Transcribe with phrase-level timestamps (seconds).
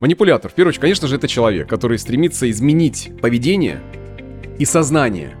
[0.00, 3.82] Манипулятор, в первую очередь, конечно же, это человек, который стремится изменить поведение
[4.56, 5.36] и сознание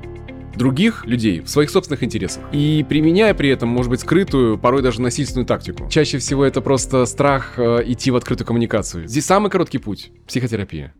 [0.56, 2.42] других людей в своих собственных интересах.
[2.50, 5.88] И применяя при этом, может быть, скрытую, порой даже насильственную тактику.
[5.88, 9.06] Чаще всего это просто страх э, идти в открытую коммуникацию.
[9.06, 10.92] Здесь самый короткий путь— психотерапия.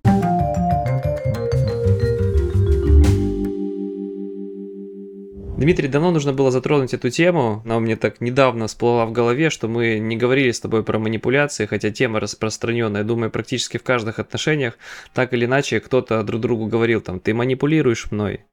[5.58, 9.66] Дмитрий, давно нужно было затронуть эту тему, но мне так недавно всплыла в голове, что
[9.66, 14.78] мы не говорили с тобой про манипуляции, хотя тема распространенная, думаю, практически в каждых отношениях,
[15.14, 18.44] так или иначе кто-то друг другу говорил там, ты манипулируешь мной,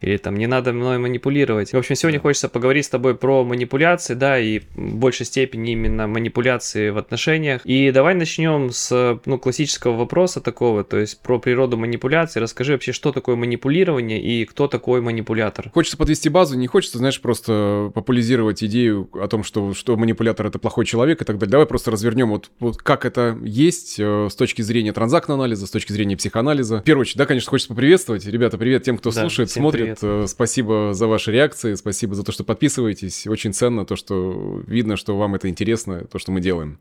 [0.00, 1.72] или там не надо мной манипулировать.
[1.72, 6.06] В общем, сегодня хочется поговорить с тобой про манипуляции, да, и в большей степени именно
[6.06, 7.62] манипуляции в отношениях.
[7.64, 12.40] И давай начнем с, ну, классического вопроса такого, то есть про природу манипуляции.
[12.40, 15.70] Расскажи вообще, что такое манипулирование и кто такой манипулятор.
[15.70, 20.58] Хочется подвести базу, не хочется, знаешь, просто популяризировать идею о том, что, что манипулятор— это
[20.58, 21.52] плохой человек и так далее.
[21.52, 25.70] Давай просто развернем вот, вот как это есть э, с точки зрения транзактного анализа, с
[25.70, 26.80] точки зрения психоанализа.
[26.80, 28.26] В первую очередь, да, конечно, хочется поприветствовать.
[28.26, 29.82] Ребята, привет тем, кто да, слушает, смотрит.
[29.82, 29.83] Привет.
[30.00, 33.26] Э, спасибо за ваши реакции, спасибо за то, что подписываетесь.
[33.26, 36.78] Очень ценно то, что видно, что вам это интересно, то, что мы делаем.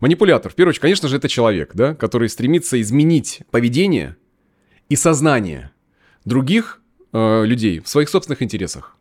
[0.00, 4.16] Манипулятор, в первую очередь, конечно же, это человек, да, который стремится изменить поведение
[4.88, 5.70] и сознание
[6.24, 6.80] других
[7.12, 8.96] э, людей в своих собственных интересах.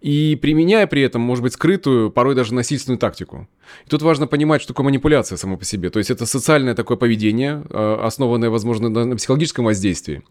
[0.00, 3.48] И применяя при этом, может быть, скрытую, порой даже насильственную тактику.
[3.86, 5.88] И тут важно понимать, что такое манипуляция само по себе.
[5.88, 10.22] То есть это социальное такое поведение, э, основанное, возможно, на психологическом воздействии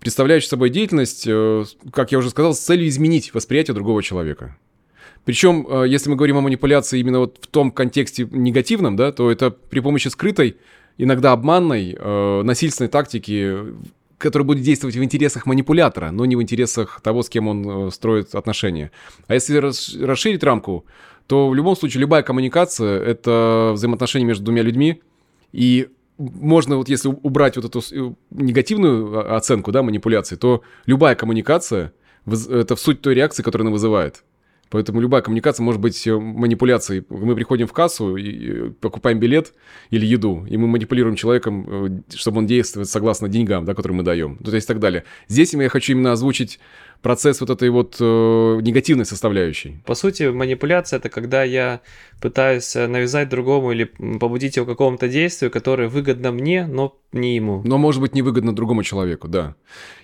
[0.00, 4.56] представляющий собой деятельность, э, как я уже сказал, с целью изменить восприятие другого человека.
[5.24, 9.30] Причем, э, если мы говорим о манипуляции именно вот в том контексте негативном, да, то
[9.30, 10.56] это при помощи скрытой,
[10.98, 13.56] иногда обманной, э, насильственной тактики,
[14.18, 18.34] которая будет действовать в интересах манипулятора, но не в интересах того, с кем он строит
[18.34, 18.90] отношения.
[19.26, 20.86] А если расширить рамку,
[21.26, 25.02] то в любом случае любая коммуникация— это взаимоотношения между двумя людьми,
[25.52, 31.92] и можно вот если убрать вот эту э, негативную оценку, да, манипуляции, то любая коммуникация—
[32.26, 34.24] это в суть той реакции, которую она вызывает.
[34.68, 37.04] Поэтому любая коммуникация может быть э, манипуляцией.
[37.08, 39.54] Мы приходим в кассу и покупаем билет
[39.90, 44.02] или еду, и мы манипулируем человеком, э, чтобы он действовал согласно деньгам, да, которые мы
[44.02, 44.38] даем.
[44.40, 45.04] Ну, то есть и так далее.
[45.28, 46.58] Здесь я хочу именно озвучить
[47.02, 48.04] процесс вот этой вот э,
[48.62, 49.82] негативной составляющей.
[49.84, 51.80] По сути, манипуляция это когда я
[52.20, 57.36] пытаюсь э, навязать другому или побудить его к какому-то действию, которое выгодно мне, но не
[57.36, 57.62] ему.
[57.64, 59.54] Но может быть невыгодно другому человеку, да.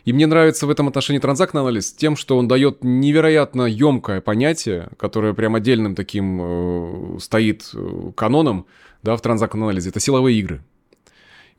[0.04, 4.88] И мне нравится в этом отношении транзактный анализ тем, что он дает невероятно емкое понятие,
[4.96, 8.66] которое прям отдельным таким э, стоит э, каноном,
[9.02, 9.90] да, в транзактном анализе.
[9.90, 10.62] Это силовые игры.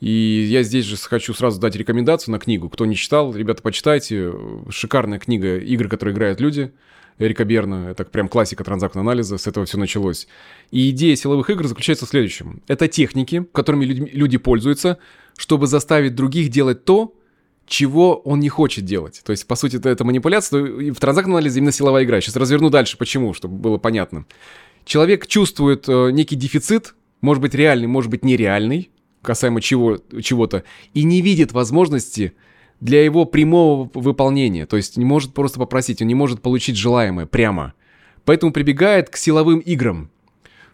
[0.04, 2.68] И я здесь же хочу сразу дать рекомендацию на книгу.
[2.68, 4.34] Кто не читал, ребята, почитайте.
[4.70, 6.74] Шикарная книга «Игры, которые играют люди».
[7.20, 7.92] Эрика Берна.
[7.92, 10.28] Это прям классика транзактного анализа, с этого все началось.
[10.72, 12.62] И идея силовых игр заключается в следующем.
[12.68, 14.98] Это техники, которыми люди, пользуются,
[15.38, 17.16] чтобы заставить других делать то,
[17.66, 19.22] чего он не хочет делать.
[19.24, 20.66] То есть, по сути, это, это манипуляция.
[20.82, 22.20] И в транзактном анализе именно силовая игра.
[22.20, 24.26] Сейчас разверну дальше, почему, чтобы было понятно.
[24.84, 28.90] Человек чувствует э, некий дефицит, может быть реальный, может быть нереальный,
[29.24, 30.64] касаемо чего, чего-то,
[30.94, 32.34] и не видит возможности
[32.80, 34.66] для его прямого выполнения.
[34.66, 37.74] То есть не может просто попросить, он не может получить желаемое прямо.
[38.26, 40.12] Поэтому прибегает к силовым играм,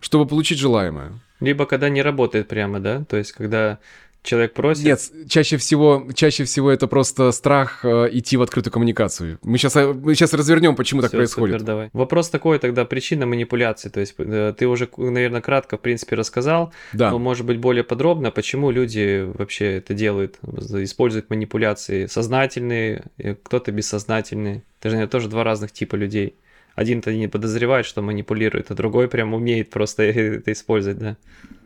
[0.02, 1.22] чтобы получить желаемое.
[1.40, 3.06] Либо когда не работает прямо, да?
[3.06, 3.80] То есть когда
[4.30, 4.84] человек просит?
[4.84, 9.40] Нет, чаще всего, чаще всего это просто страх э, идти в открытую коммуникацию.
[9.44, 11.56] Мы сейчас, э, мы сейчас развернем, почему Всё, так происходит.
[11.56, 11.90] Супер, давай.
[11.94, 13.90] Вопрос такой тогда, причина манипуляции.
[13.90, 17.10] То есть э, ты уже, наверное, кратко, в принципе, рассказал, да.
[17.10, 23.06] но, может быть, более подробно, почему люди вообще это делают, используют манипуляции сознательные,
[23.44, 24.64] кто-то бессознательные.
[24.80, 26.36] Это же тоже два разных типа людей
[26.76, 31.18] один-то не подозревает, что манипулирует, а другой прям умеет просто это использовать, да.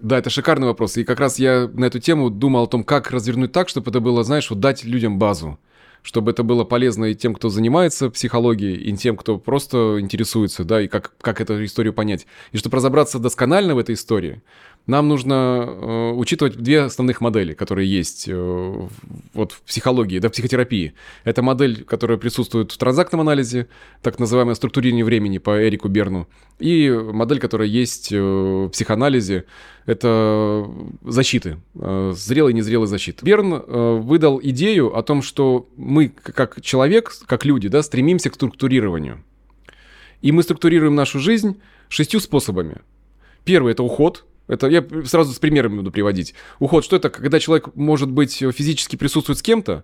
[0.02, 0.98] Да, это шикарный вопрос.
[0.98, 4.00] И как раз я на эту тему думал о том, как развернуть так, чтобы это
[4.00, 5.60] было, знаешь, вот дать людям базу
[6.04, 10.82] чтобы это было полезно и тем, кто занимается психологией, и тем, кто просто интересуется, да,
[10.82, 12.28] и как, как эту историю понять.
[12.52, 14.42] И чтобы разобраться досконально в этой истории,
[14.86, 18.88] нам нужно э, учитывать две основных модели, которые есть э,
[19.34, 20.94] вот в психологии, да, в психотерапии.
[21.24, 23.68] Это модель, которая присутствует в транзактном анализе,
[24.02, 26.28] так называемое структурирование времени по Эрику Берну,
[26.60, 29.46] и модель, которая есть э, в психоанализе,
[29.86, 30.70] это
[31.02, 33.26] защиты, э, зрелой и незрелой защиты.
[33.26, 38.36] Берн э, выдал идею о том, что мы, как человек, как люди, да, стремимся к
[38.36, 39.24] структурированию.
[40.22, 42.82] И мы структурируем нашу жизнь шестью способами.
[43.46, 46.34] Первый– это уход– это я сразу с примерами буду приводить.
[46.60, 47.10] Уход, что это?
[47.10, 49.84] Когда человек, может быть, физически присутствует с кем-то,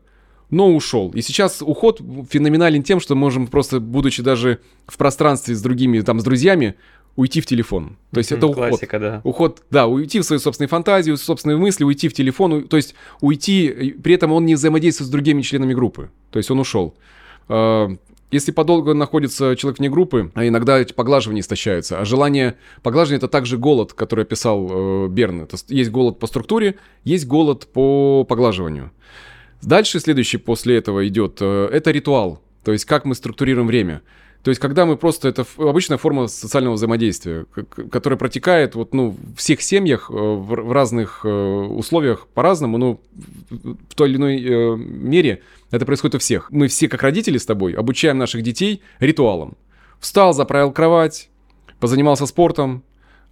[0.49, 1.11] но ушел.
[1.11, 6.19] И сейчас уход феноменален тем, что можем просто, будучи даже в пространстве с другими, там,
[6.19, 6.75] с друзьями,
[7.15, 7.97] уйти в телефон.
[8.11, 8.69] То есть это уход.
[8.69, 9.21] Классика, да.
[9.23, 12.95] Уход, да, уйти в свою собственную фантазию, в собственные мысли, уйти в телефон, то есть
[13.21, 16.95] уйти, при этом он не взаимодействует с другими членами группы, то есть он ушел.
[18.31, 23.27] Если подолго находится человек вне группы, а иногда эти поглаживания истощаются, а желание поглаживания это
[23.27, 25.41] также голод, который описал э, Берн.
[25.41, 28.91] Это есть голод по структуре, есть голод по поглаживанию.
[29.63, 34.01] Дальше следующий после этого идет, э, это ритуал, то есть как мы структурируем время.
[34.43, 35.27] То есть, когда мы просто...
[35.27, 37.45] Это обычная форма социального взаимодействия,
[37.91, 42.99] которая протекает вот, ну, в всех семьях э, в, разных э, условиях по-разному, но
[43.49, 45.41] в той или иной э, мере
[45.71, 46.49] это происходит у всех.
[46.51, 49.57] Мы все, как родители с тобой, обучаем наших детей ритуалам.
[49.99, 51.29] Встал, заправил кровать,
[51.81, 52.83] позанимался спортом,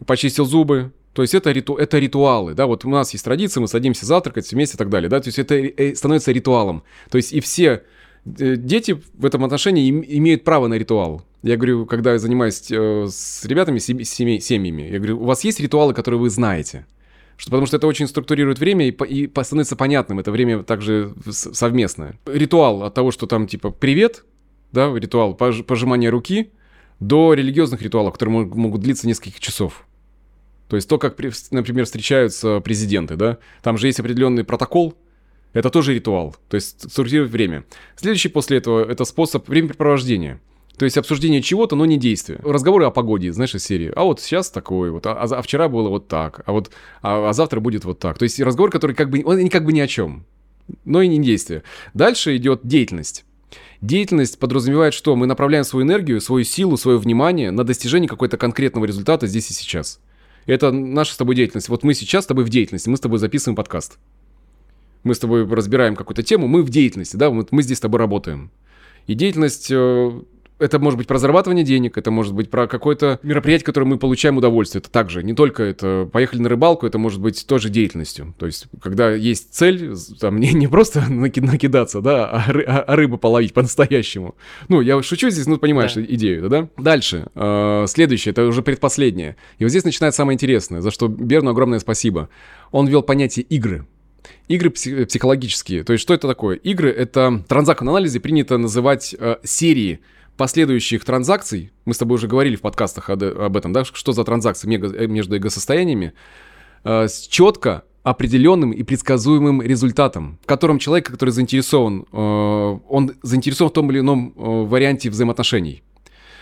[0.05, 0.91] почистил зубы.
[1.13, 4.51] То есть это, риту, это ритуалы, да, вот у нас есть традиция, мы садимся завтракать
[4.51, 6.83] вместе и так далее, да, то есть это становится ритуалом.
[7.09, 7.81] То есть и все
[8.35, 11.21] дети в этом отношении им- имеют право на ритуал.
[11.43, 15.59] Я говорю, когда я занимаюсь э, с ребятами, семей- семьями, я говорю, у вас есть
[15.59, 16.85] ритуалы, которые вы знаете?
[17.37, 20.19] Что, потому что это очень структурирует время и, и становится понятным.
[20.19, 22.17] Это время также совместное.
[22.25, 24.25] Ритуал от того, что там типа «привет»,
[24.71, 26.49] да, ритуал пож- пожимания руки,
[26.99, 29.85] до религиозных ритуалов, которые мог- могут длиться несколько часов.
[30.67, 34.95] То есть то, как, при- например, встречаются президенты, да, там же есть определенный протокол,
[35.57, 37.63] это тоже ритуал, то есть структурировать время.
[37.95, 40.39] Следующий после этого это способ времяпрепровождения.
[40.77, 42.39] То есть обсуждение чего-то, но не действия.
[42.43, 43.91] Разговоры о погоде, знаешь, из серии.
[43.95, 46.69] А вот сейчас такое вот, а, а а вчера было вот так, а вот,
[47.01, 48.19] а, а завтра будет вот так.
[48.19, 50.25] То есть разговор, который как бы, он как бы ни о чем,
[50.85, 51.63] но и не действие.
[51.95, 53.25] Дальше идет деятельность.
[53.81, 58.85] Деятельность подразумевает, что мы направляем свою энергию, свою силу, свое внимание на достижение какого-то конкретного
[58.85, 59.99] результата здесь и сейчас.
[60.45, 61.69] Это наша с тобой деятельность.
[61.69, 63.97] Вот мы сейчас с тобой в деятельности, мы с тобой записываем подкаст.
[65.07, 67.99] Мы с тобой разбираем какую-то тему, мы в деятельности, да, вот мы здесь с тобой
[67.99, 68.51] работаем.
[69.07, 70.21] И деятельность, э,
[70.59, 74.37] это может быть про зарабатывание денег, это может быть про какое-то мероприятие, которое мы получаем
[74.37, 74.81] удовольствие.
[74.81, 78.33] Это также не только это поехали на рыбалку, это может быть тоже деятельностью.
[78.39, 82.81] То есть, когда есть цель, там не, не просто наки- накидаться, да, а, ры- а-
[82.81, 84.35] а рыбу половить по-настоящему.
[84.67, 86.01] Ну, я шучу здесь, ну, понимаешь Да.
[86.01, 86.67] идею, да?
[86.77, 87.27] Дальше.
[87.35, 89.35] э, следующее, это уже предпоследнее.
[89.59, 92.27] И вот здесь начинается самое интересное, за что Берну огромное спасибо.
[92.71, 93.85] Он ввел понятие игры.
[94.47, 95.83] Игры пси- психологические.
[95.83, 96.55] То есть, что это такое?
[96.57, 99.99] Игры— это в транзактном анализе принято называть э, серии
[100.37, 101.71] последующих транзакций.
[101.85, 103.83] Мы с тобой уже говорили в подкастах об, этом, да?
[103.83, 106.13] Что за транзакции э, между эго-состояниями.
[106.83, 113.69] э, с четко определенным и предсказуемым результатом, в котором человек, который заинтересован, э, он заинтересован
[113.69, 115.83] в том или ином э, варианте взаимоотношений.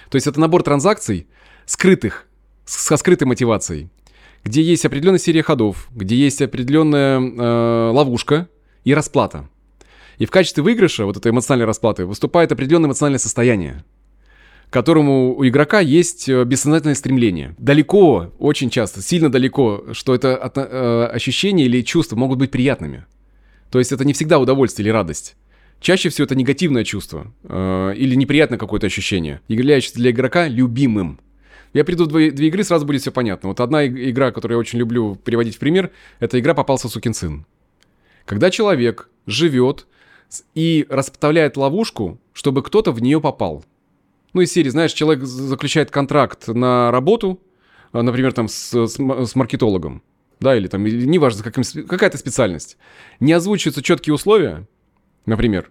[0.10, 1.28] То есть это набор транзакций,
[1.66, 2.28] скрытых,
[2.66, 3.90] со скрытой мотивацией,
[4.45, 8.47] где есть определенная серия ходов, где есть определенная э, ловушка
[8.83, 9.50] и расплата.
[10.19, 13.83] И в качестве выигрыша, вот этой эмоциональной расплаты, выступает определенное эмоциональное состояние,
[14.69, 17.56] к которому у игрока есть э, бессознательное стремление.
[17.57, 23.06] Далеко, очень часто, сильно далеко, что это отно- э, ощущения или чувства могут быть приятными.
[23.71, 25.36] То есть это не всегда удовольствие или радость.
[25.81, 31.19] Чаще всего это негативное чувство э, или неприятное какое-то ощущение, являющееся для игрока любимым.
[31.75, 33.50] Я приду две, две игры, сразу будет все понятно.
[33.50, 35.92] Вот одна иг- игра, которую я очень люблю приводить в пример,
[36.22, 37.45] это игра «Попался сукин сын».
[38.24, 39.86] Когда человек живет
[40.54, 43.66] и расставляет ловушку, чтобы кто-то в нее попал.
[44.31, 47.42] Ну, из серии, знаешь, человек заключает контракт на работу,
[47.92, 50.01] а, например, там с, с с маркетологом,
[50.39, 52.78] да, или там, неважно, каким какая-то специальность.
[53.19, 54.66] Не озвучиваются четкие условия,
[55.26, 55.69] например,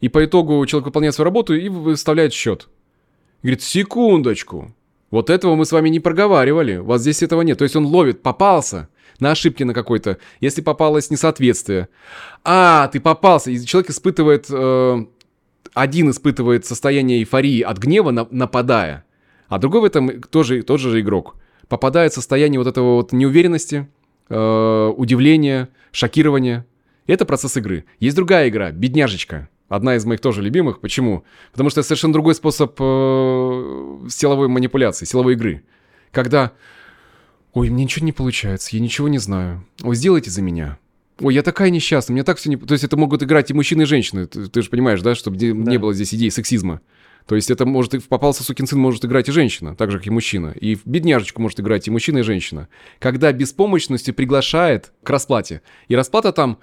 [0.00, 2.68] и по итогу человек выполняет свою работу и выставляет счет.
[3.42, 4.72] Говорит, секундочку,
[5.10, 7.58] вот этого мы с вами не проговаривали, у вас здесь этого нет.
[7.58, 8.88] То есть он ловит, попался
[9.18, 11.88] на ошибки на какой-то, если попалось несоответствие.
[12.44, 15.04] А, ты попался, и человек испытывает, э,
[15.74, 19.04] один испытывает состояние эйфории от гнева, на- нападая,
[19.48, 21.36] а другой в этом тоже тот же игрок
[21.68, 23.88] попадает в состояние вот этого вот неуверенности,
[24.28, 26.66] э, удивления, шокирования.
[27.06, 27.84] Это процесс игры.
[27.98, 29.48] Есть другая игра, бедняжечка.
[29.70, 30.80] Одна из моих тоже любимых.
[30.80, 31.24] Почему?
[31.52, 32.82] Потому что это совершенно другой способ э,
[34.10, 35.62] силовой манипуляции, силовой игры.
[36.10, 36.50] Когда,
[37.52, 39.64] ой, мне ничего не получается, я ничего не знаю.
[39.84, 40.76] Ой, сделайте за меня.
[41.20, 42.56] Ой, я такая несчастная, мне так все не...
[42.56, 44.26] То есть это могут играть и мужчины, и женщины.
[44.26, 45.70] Ты, ты же понимаешь, да, чтобы не, Да.
[45.70, 46.80] не было здесь идеи сексизма.
[47.26, 50.10] То есть это может, попался сукин сын может играть и женщина, так же, как и
[50.10, 50.48] мужчина.
[50.60, 52.66] И в бедняжечку может играть и мужчина, и женщина.
[52.98, 55.62] Когда беспомощностью приглашает к расплате.
[55.86, 56.58] И расплата там,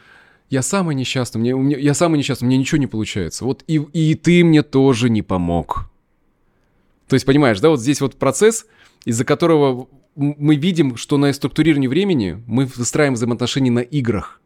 [0.50, 3.44] я самый несчастный, мне, меня- я самый несчастный, мне ничего не получается.
[3.46, 5.90] Вот и, и ты мне тоже не помог.
[7.08, 8.66] То есть, понимаешь, да, вот здесь вот процесс,
[9.06, 14.42] из-за которого мы видим, что на структурировании времени мы выстраиваем взаимоотношения на играх.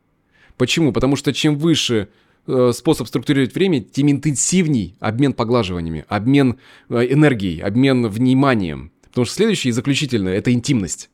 [0.58, 0.91] Почему?
[0.91, 2.10] Потому что чем выше
[2.48, 8.91] э, способ структурировать время, тем интенсивней обмен поглаживаниями, обмен э, энергией, обмен вниманием.
[9.10, 11.10] Потому что следующее и заключительное— это интимность.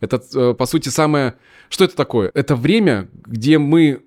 [0.00, 1.34] Это, э, по сути, самое...
[1.68, 2.30] Что это такое?
[2.34, 4.02] Это время, где мы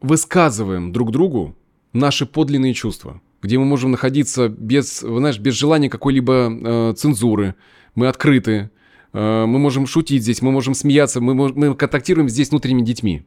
[0.00, 1.56] высказываем друг другу
[1.92, 7.54] наши подлинные чувства, где мы можем находиться без, знаешь, без желания какой-либо э, цензуры,
[7.94, 8.70] мы открыты,
[9.12, 13.26] э, мы можем шутить здесь, мы можем смеяться, мы, мы контактируем здесь с внутренними детьми.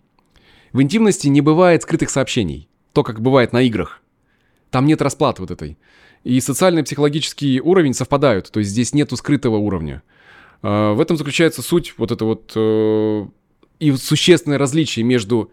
[0.73, 4.01] В интимности не бывает скрытых сообщений, то, как бывает на играх.
[4.71, 5.77] Там нет расплаты вот этой.
[6.23, 10.01] И социальный и психологический уровень совпадают, то есть здесь нету скрытого уровня.
[10.61, 13.25] Э, в этом заключается суть вот это вот э,
[13.79, 15.51] и существенное различие между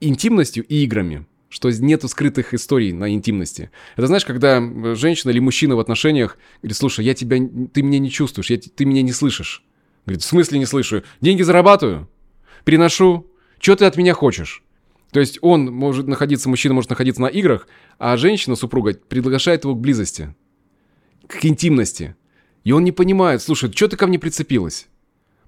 [0.00, 3.70] интимностью и играми что нету скрытых историй на интимности.
[3.96, 4.60] Это знаешь, когда
[4.94, 7.38] женщина или мужчина в отношениях говорит, слушай, я тебя,
[7.72, 9.64] ты меня не чувствуешь, я, ты меня не слышишь.
[10.06, 11.02] Говорит, в смысле не слышу?
[11.20, 12.08] Деньги зарабатываю,
[12.64, 13.26] приношу,
[13.58, 14.62] что ты от меня хочешь?
[15.10, 17.66] То есть он может находиться, мужчина может находиться на играх,
[17.98, 20.34] а женщина, супруга, приглашает его к близости,
[21.26, 22.14] к интимности.
[22.64, 24.86] И он не понимает, слушай, что ты ко мне прицепилась?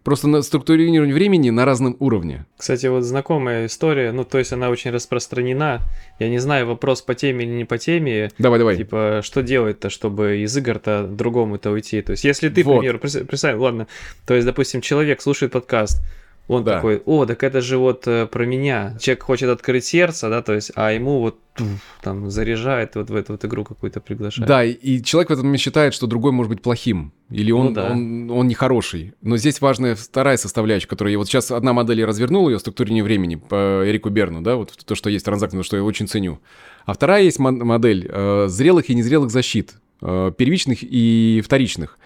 [0.05, 2.45] Просто на структурирование времени на разном уровне.
[2.57, 5.81] Кстати, вот знакомая история, ну, то есть она очень распространена.
[6.19, 8.33] Я не знаю, вопрос по теме или не по теме.
[8.37, 8.77] Давай, давай.
[8.77, 12.03] Типа, что делать-то, чтобы из игр-то другому-то уйти?
[12.03, 12.79] То есть, если ты, вот.
[12.79, 13.87] к примеру, представь, ладно,
[14.27, 16.03] то есть, допустим, человек слушает подкаст,
[16.49, 16.77] он да.
[16.77, 18.97] такой, о, так это же вот э, про меня.
[19.01, 21.69] Человек хочет открыть сердце, да, то есть, а ему вот туф,
[22.03, 24.49] там заряжает вот в эту вот игру какую-то приглашает.
[24.49, 27.73] Да, и человек в этом момент считает, что другой может быть плохим, или он, ну,
[27.73, 27.91] да.
[27.93, 29.15] он, он нехороший.
[29.23, 31.17] Но здесь важная вторая составляющая, которая...
[31.17, 34.95] Вот сейчас одна модель я развернул ее, структурирование времени, по Эрику Берну, да, вот то,
[34.95, 36.41] что есть транзакция, что я очень ценю.
[36.85, 41.99] А вторая есть модель э, зрелых и незрелых защит, э, первичных и вторичных.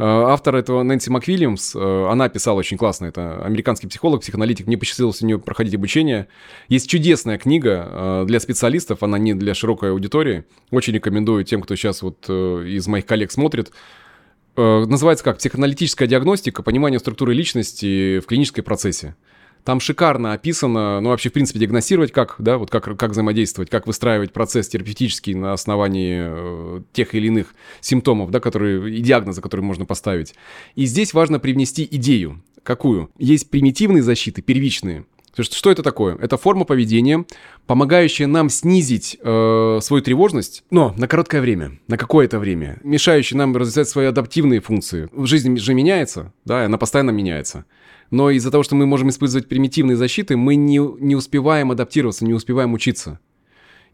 [0.00, 4.78] Э, автор этого Нэнси МакВильямс, э, она писала очень классно, это американский психолог, психоаналитик, мне
[4.78, 6.28] посчастливилось у нее проходить обучение.
[6.68, 11.76] Есть чудесная книга э, для специалистов, она не для широкой аудитории, очень рекомендую тем, кто
[11.76, 13.72] сейчас вот из моих коллег смотрит.
[14.56, 19.16] Называется как «Психоаналитическая диагностика, понимание структуры личности в клинической процессе».
[19.64, 23.86] Там шикарно описано, ну, вообще, в принципе, диагностировать, как, да, вот как, как взаимодействовать, как
[23.86, 29.64] выстраивать процесс терапевтический на основании э, тех или иных симптомов, да, которые, и диагноза, которые
[29.64, 30.34] можно поставить.
[30.74, 32.42] И здесь важно привнести идею.
[32.62, 33.10] Какую?
[33.18, 35.04] Есть примитивные защиты, первичные.
[35.34, 36.16] То есть, что это такое?
[36.16, 37.24] Это форма поведения,
[37.66, 43.56] помогающая нам снизить э, свою тревожность, но на короткое время, на какое-то время, мешающая нам
[43.56, 45.08] развивать свои адаптивные функции.
[45.12, 47.64] В жизни же меняется, да, она постоянно меняется
[48.10, 52.34] но из-за того, что мы можем использовать примитивные защиты, мы не, не успеваем адаптироваться, не
[52.34, 53.20] успеваем учиться.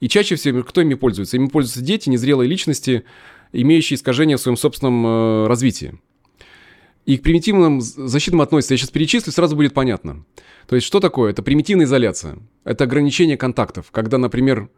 [0.00, 1.36] И чаще всего кто ими пользуется?
[1.36, 3.04] Ими пользуются дети, незрелые личности,
[3.52, 5.98] имеющие искажения в своем собственном э, развитии.
[7.04, 10.24] И к примитивным защитам относятся, я сейчас перечислю, сразу будет понятно.
[10.66, 11.30] То есть что такое?
[11.30, 12.38] Это примитивная изоляция.
[12.64, 13.90] Это ограничение контактов.
[13.92, 14.68] Когда, например,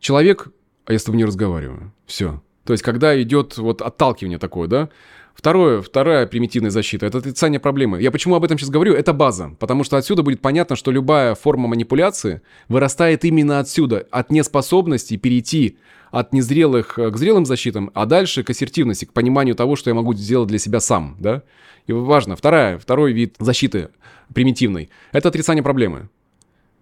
[0.00, 0.48] человек,
[0.84, 2.42] а я с тобой не разговариваю, все.
[2.64, 4.88] То есть когда идет вот отталкивание такое, да,
[5.36, 8.00] Второе, вторая примитивная защита– это отрицание проблемы.
[8.00, 8.94] Я почему об этом сейчас говорю?
[8.94, 14.32] Это база, потому что отсюда будет понятно, что любая форма манипуляции вырастает именно отсюда, от
[14.32, 15.76] неспособности перейти
[16.10, 19.94] от незрелых э, к зрелым защитам, а дальше к ассертивности, к пониманию того, что я
[19.94, 21.42] могу сделать для себя сам, да?
[21.86, 23.90] И важно, вторая, второй вид защиты
[24.32, 26.08] примитивной– это отрицание проблемы.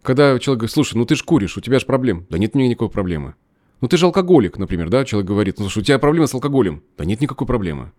[0.02, 2.26] Когда человек говорит, слушай, ну ты же куришь, у тебя же проблем.
[2.30, 3.34] Да нет у меня никакой проблемы.
[3.80, 5.04] Ну ты же алкоголик, например, да?
[5.04, 6.82] Человек говорит, ну слушай, у тебя проблемы с алкоголем.
[6.96, 7.90] Да нет никакой проблемы.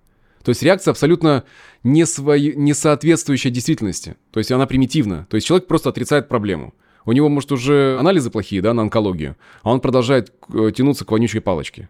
[0.46, 1.44] То есть реакция абсолютно
[1.84, 4.16] не, свои, не соответствующая действительности.
[4.30, 5.26] То есть она примитивна.
[5.28, 6.76] То есть человек просто отрицает проблему.
[7.04, 11.12] У него, может, уже анализы плохие, да, на онкологию, а он продолжает э, тянуться к
[11.12, 11.90] вонючей палочке.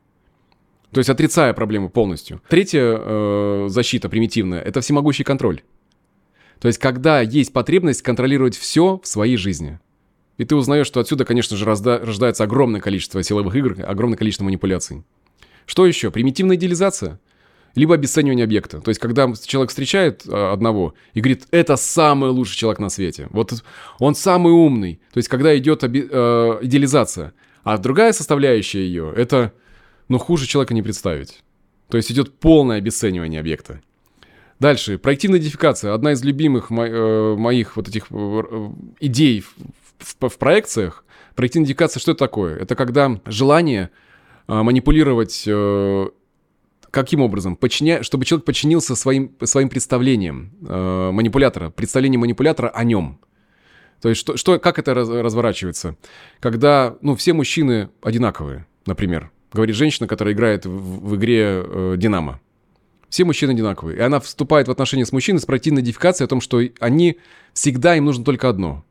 [0.92, 2.42] То есть отрицая проблему полностью.
[2.48, 5.62] Третья э, защита примитивная– это всемогущий контроль.
[6.60, 9.80] То есть когда есть потребность контролировать все в своей жизни.
[10.38, 15.04] И ты узнаешь, что отсюда, конечно же, рождается огромное количество силовых игр, огромное количество манипуляций.
[15.66, 16.10] Что еще?
[16.10, 17.20] Примитивная идеализация–
[17.76, 18.80] либо обесценивание объекта.
[18.80, 23.28] То есть, когда человек встречает а, одного и говорит, это самый лучший человек на свете,
[23.32, 23.54] вот
[24.00, 25.00] он самый умный.
[25.14, 27.34] То есть, когда идет оби- э, идеализация.
[27.64, 29.52] А другая составляющая ее, это,
[30.08, 31.44] ну, хуже человека не представить.
[31.90, 33.82] То есть, идет полное обесценивание объекта.
[34.60, 35.94] Дальше, проективная идентификация.
[35.94, 38.70] Одна из любимых мо- э, моих вот этих э,
[39.02, 39.54] идей в,
[40.00, 41.04] в, в проекциях.
[41.36, 42.56] Проективная идентификация, что это такое?
[42.56, 43.90] Это когда желание
[44.48, 46.08] э, манипулировать э,
[46.96, 47.58] Каким образом?
[47.58, 48.04] Подчиня...
[48.04, 53.20] Чтобы человек подчинился своим, своим представлениям э, манипулятора, представлением манипулятора о нем.
[54.00, 55.98] То есть что, что, как это раз, разворачивается?
[56.40, 59.30] Когда, ну, все мужчины одинаковые, например.
[59.52, 62.40] Говорит женщина, которая играет в, в игре э, «Динамо».
[63.10, 63.98] Все мужчины одинаковые.
[63.98, 67.20] И она вступает в отношения с мужчиной с противной идентификацией о том, что они
[67.52, 68.86] всегда им нужно только одно.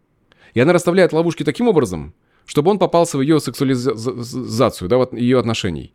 [0.52, 2.12] И она расставляет ловушки таким образом,
[2.44, 5.94] чтобы он попался в ее сексуализацию, да, вот ее отношений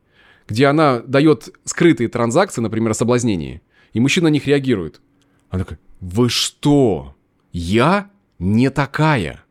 [0.50, 3.62] где она дает скрытые транзакции, например, о соблазнении,
[3.94, 5.02] и мужчина на них реагирует.
[5.50, 7.16] Она такая, вы что?
[7.52, 9.44] Я не такая.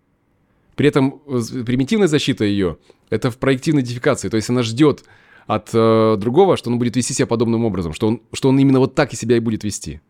[0.76, 2.78] При этом э, примитивная защита ее–
[3.11, 4.28] это в проективной идентификации.
[4.28, 5.05] То есть она ждет
[5.47, 8.78] от э, другого, что он будет вести себя подобным образом, что он, что он именно
[8.78, 10.00] вот так и себя и будет вести.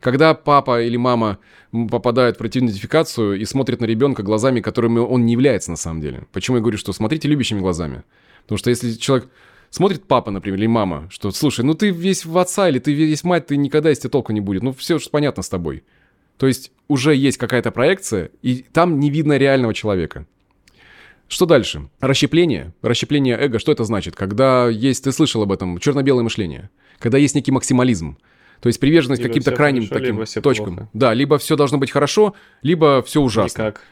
[0.00, 1.38] Когда папа или мама
[1.70, 6.00] попадают в проективную идентификацию и смотрят на ребенка глазами, которыми он не является на самом
[6.00, 6.26] деле.
[6.32, 8.02] Почему я говорю, что смотрите любящими глазами?
[8.42, 9.30] Потому что если человек
[9.72, 13.24] смотрит папа, например, или мама, что, слушай, ну ты весь в отца или ты весь
[13.24, 14.62] мать, ты никогда из тебя толку не будет.
[14.62, 15.82] Ну все же понятно с тобой.
[16.36, 20.26] То есть уже есть какая-то проекция, и там не видно реального человека.
[21.26, 21.88] Что дальше?
[22.00, 22.74] Расщепление.
[22.82, 24.14] Расщепление эго, что это значит?
[24.14, 26.68] Когда есть, ты слышал об этом, черно-белое мышление.
[26.98, 28.18] Когда есть некий максимализм.
[28.60, 30.76] То есть приверженность каким-то крайним хорошо, таким точкам.
[30.76, 30.90] Плохо.
[30.92, 33.62] Да, либо все должно быть хорошо, либо все ужасно.
[33.62, 33.82] Никак.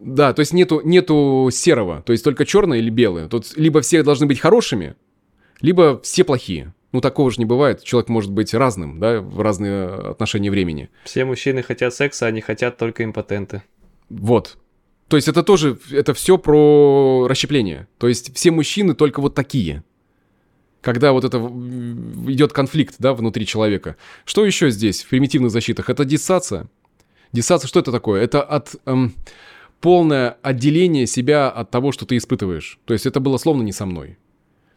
[0.00, 3.28] Да, то есть нету, нету серого, то есть только черное или белое.
[3.28, 4.96] Тут либо все должны быть хорошими,
[5.60, 6.74] либо все плохие.
[6.92, 7.84] Ну, такого же не бывает.
[7.84, 10.88] Человек может быть разным, да, в разные отношения времени.
[11.04, 13.62] Все мужчины хотят секса, они хотят только импотенты.
[14.08, 14.56] Вот.
[15.08, 17.86] То есть это тоже, это все про расщепление.
[17.98, 19.84] То есть все мужчины только вот такие.
[20.80, 23.96] Когда вот это идет конфликт, да, внутри человека.
[24.24, 25.90] Что еще здесь в примитивных защитах?
[25.90, 26.68] Это диссация.
[27.32, 28.22] Диссация, что это такое?
[28.22, 28.74] Это от...
[28.86, 29.14] Эм,
[29.80, 32.78] полное отделение себя от того, что ты испытываешь.
[32.84, 34.18] То есть это было словно не со мной.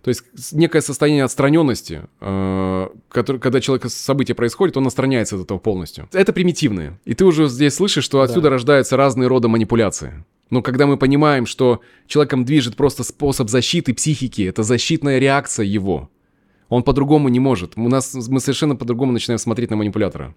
[0.03, 5.59] То есть некое состояние отстраненности, э, который, когда человек событие происходит, он отстраняется от этого
[5.59, 6.09] полностью.
[6.11, 6.99] Это примитивное.
[7.05, 8.49] И ты уже здесь слышишь, что отсюда да.
[8.51, 10.25] рождаются разные рода манипуляции.
[10.49, 16.09] Но когда мы понимаем, что человеком движет просто способ защиты психики, это защитная реакция его,
[16.67, 17.73] он по-другому не может.
[17.77, 20.35] У нас, мы совершенно по-другому начинаем смотреть на манипулятора.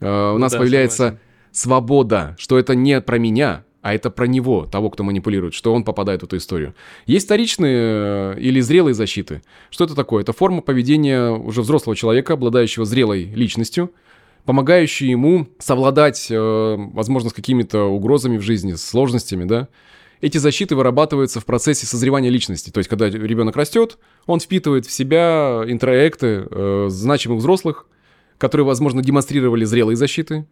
[0.00, 1.20] Э, у нас да, появляется согласен.
[1.50, 5.82] свобода, что это не про меня, а это про него, того, кто манипулирует, что он
[5.84, 6.74] попадает в эту историю.
[7.04, 9.42] Есть вторичные э, или зрелые защиты.
[9.70, 10.22] Что это такое?
[10.22, 13.90] Это форма поведения уже взрослого человека, обладающего зрелой личностью,
[14.44, 19.68] помогающая ему совладать, э, возможно, с какими-то угрозами в жизни, с сложностями, да.
[20.20, 22.70] Эти защиты вырабатываются в процессе созревания личности.
[22.70, 27.86] То есть, когда ребенок растет, он впитывает в себя интроекты э, значимых взрослых,
[28.38, 30.46] которые, возможно, демонстрировали зрелые защиты,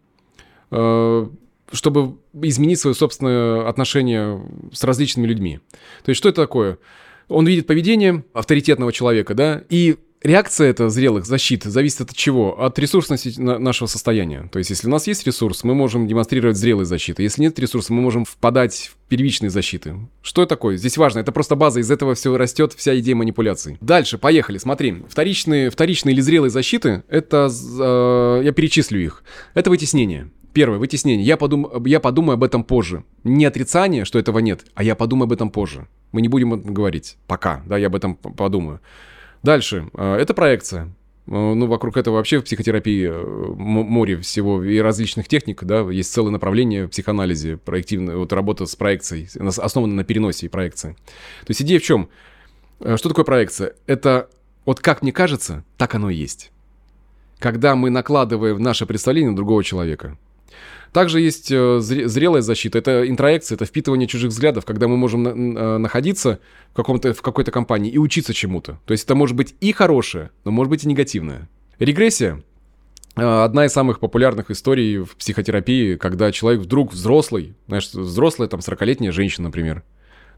[1.73, 5.61] чтобы изменить свое собственное отношение с различными людьми.
[6.05, 6.79] То есть что это такое?
[7.29, 12.63] Он видит поведение авторитетного человека, да, и реакция это зрелых защит зависит от чего?
[12.63, 14.49] От ресурсности нашего состояния.
[14.53, 17.23] То есть, если у нас есть ресурс, мы можем демонстрировать зрелые защиты.
[17.23, 19.97] Если нет ресурса, мы можем впадать в первичные защиты.
[20.23, 20.77] Что это такое?
[20.77, 21.21] Здесь важно.
[21.21, 21.81] Это просто база.
[21.81, 23.79] Из этого все растет вся идея манипуляций.
[23.81, 24.59] Дальше, поехали.
[24.59, 25.03] Смотри.
[25.09, 27.49] Вторичные, вторичные или зрелые защиты, это...
[27.81, 29.25] Э, я перечислю их.
[29.55, 30.31] Это вытеснение.
[30.53, 31.25] Первое, вытеснение.
[31.25, 31.85] Я, подум...
[31.87, 33.05] я подумаю об этом позже.
[33.23, 35.87] Не отрицание, что этого нет, а я подумаю об этом позже.
[36.13, 37.17] Мы не будем говорить.
[37.27, 38.81] Пока, да, я об этом подумаю.
[39.43, 39.89] Дальше.
[39.95, 40.87] Э, это проекция.
[41.29, 46.13] Э, ну, вокруг этого вообще в психотерапии э, море всего и различных техник, да, есть
[46.13, 50.97] целое направление в психоанализе, проективная, вот работа с проекцией, основана на переносе и проекции.
[51.43, 52.09] То есть идея в чем?
[52.81, 53.75] Что такое проекция?
[53.87, 54.29] Это
[54.65, 56.51] вот как мне кажется, так оно и есть.
[57.39, 60.19] Когда мы накладываем наше представление на другого человека–
[60.93, 62.79] также есть э, зрелая защита.
[62.79, 66.41] Это интроекция, это впитывание чужих взглядов, когда мы можем э, находиться
[66.73, 68.81] в, каком-то, в какой-то компании и учиться чему-то.
[68.87, 71.49] То есть это может быть и хорошее, но может быть и негативное.
[71.79, 72.43] Регрессия
[73.17, 78.61] э, Одна из самых популярных историй в психотерапии, когда человек вдруг взрослый, знаешь, взрослая, там,
[78.61, 79.85] 40-летняя женщина, например,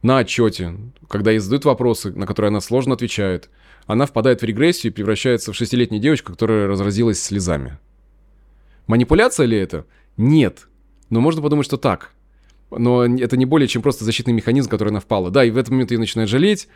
[0.03, 0.75] на отчете,
[1.09, 3.48] когда ей задают вопросы, на которые она сложно отвечает,
[3.87, 7.79] она впадает в регрессию и превращается в шестилетнюю девочку, которая разразилась слезами.
[8.87, 9.87] Манипуляция ли это?
[10.16, 10.68] Нет.
[11.11, 12.12] Но можно подумать, что так.
[12.70, 15.31] Но это не более чем просто защитный механизм, который она впала.
[15.31, 16.68] Да, и в этот момент ее начинает жалеть,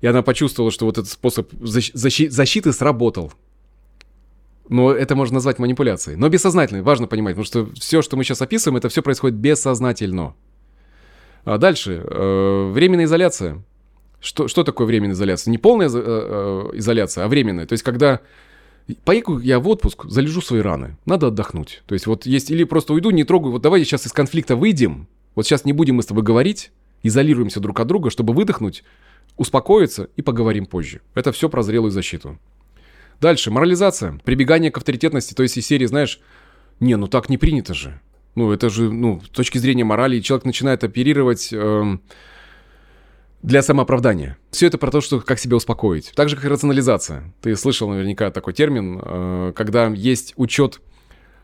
[0.00, 3.32] и она почувствовала, что вот этот способ защи- защиты сработал.
[4.68, 6.16] Но это можно назвать манипуляцией.
[6.16, 10.34] Но бессознательной, важно понимать, потому что все, что мы сейчас описываем, это все происходит бессознательно.
[11.44, 12.02] А дальше.
[12.04, 13.62] Э, временная изоляция.
[14.20, 15.50] Что, что такое временная изоляция?
[15.50, 17.66] Не полная э, э, изоляция, а временная.
[17.66, 18.20] То есть, когда
[19.04, 20.96] Поеду я в отпуск, залежу свои раны.
[21.06, 21.82] Надо отдохнуть.
[21.86, 23.52] То есть вот есть или просто уйду, не трогаю.
[23.52, 25.06] Вот давай сейчас из конфликта выйдем.
[25.34, 28.84] Вот сейчас не будем мы с тобой говорить, изолируемся друг от друга, чтобы выдохнуть,
[29.36, 31.00] успокоиться и поговорим позже.
[31.14, 32.38] Это все про зрелую защиту.
[33.20, 36.20] Дальше, морализация, прибегание к авторитетности, то есть из серии, знаешь,
[36.80, 38.00] не, ну так не принято же.
[38.34, 41.50] Ну, это же, ну, с точки зрения морали, человек начинает оперировать...
[41.52, 41.98] Э,
[43.42, 44.38] для самооправдания.
[44.50, 46.12] Все это про то, что как себя успокоить.
[46.14, 47.32] Так же, как и рационализация.
[47.40, 50.80] Ты слышал наверняка такой термин, э, когда есть учет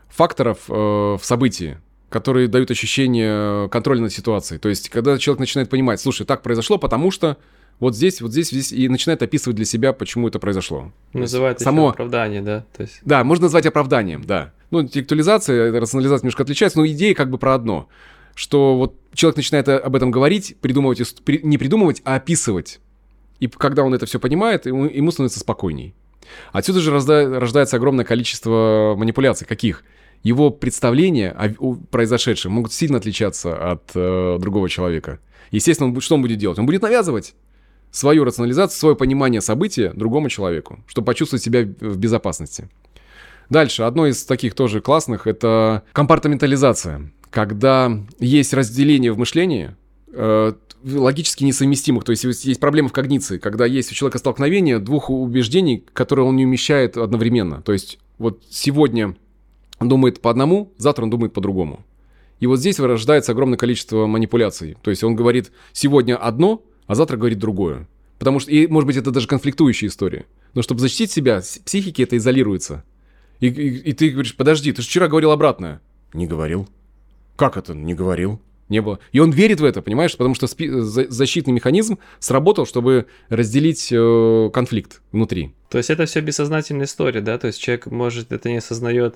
[0.07, 1.77] факторов э, в событии,
[2.09, 4.59] которые дают ощущение контроля над ситуацией.
[4.59, 7.37] То есть, когда человек начинает понимать, слушай, так произошло, потому что
[7.79, 10.91] Вот здесь, вот здесь, здесь и начинает описывать для себя, почему это произошло.
[11.13, 11.89] Называет само...
[11.89, 12.65] оправдание, да?
[12.75, 12.99] То есть...
[13.05, 14.51] Да, можно назвать оправданием, да.
[14.69, 17.87] Ну, интеллектуализация, рационализация немножко отличается, но идея как бы про одно.
[18.39, 22.79] Что вот человек начинает об этом говорить, придумывать, не придумывать, а описывать.
[23.41, 25.93] И когда он это все понимает, ему, ему становится спокойней.
[26.53, 29.45] Отсюда же рождается огромное количество манипуляций.
[29.45, 29.83] Каких?
[30.23, 35.19] Его представления о произошедшем могут сильно отличаться от э, другого человека.
[35.51, 36.59] Естественно, он, что он будет делать?
[36.59, 37.35] Он будет навязывать
[37.91, 42.69] свою рационализацию, свое понимание события другому человеку, чтобы почувствовать себя в безопасности.
[43.49, 47.11] Дальше, одно из таких тоже классных, это компартаментализация.
[47.29, 49.75] Когда есть разделение в мышлении,
[50.11, 55.09] э, логически несовместимых, то есть есть проблема в когниции, когда есть у человека столкновение двух
[55.09, 57.61] убеждений, которые он не умещает одновременно.
[57.61, 59.15] То есть вот сегодня
[59.79, 61.85] он думает по одному, завтра он думает по-другому.
[62.39, 64.77] И вот здесь вырождается огромное количество манипуляций.
[64.81, 67.87] То есть он говорит сегодня одно, а завтра говорит другое.
[68.17, 70.25] Потому что, и, может быть, это даже конфликтующая история.
[70.53, 72.83] Но чтобы защитить себя, психики это изолируется.
[73.39, 75.81] И, и, и ты говоришь, подожди, ты же вчера говорил обратное.
[76.13, 76.67] Не говорил.
[77.39, 77.73] Как это?
[77.73, 78.41] Не говорил.
[78.67, 78.99] Не было.
[79.13, 80.15] И он верит в это, понимаешь?
[80.17, 85.55] Потому что спи- защитный механизм сработал, чтобы разделить э, конфликт внутри.
[85.69, 87.37] То есть это все бессознательная история, да?
[87.37, 89.15] То есть человек, может, это не осознает.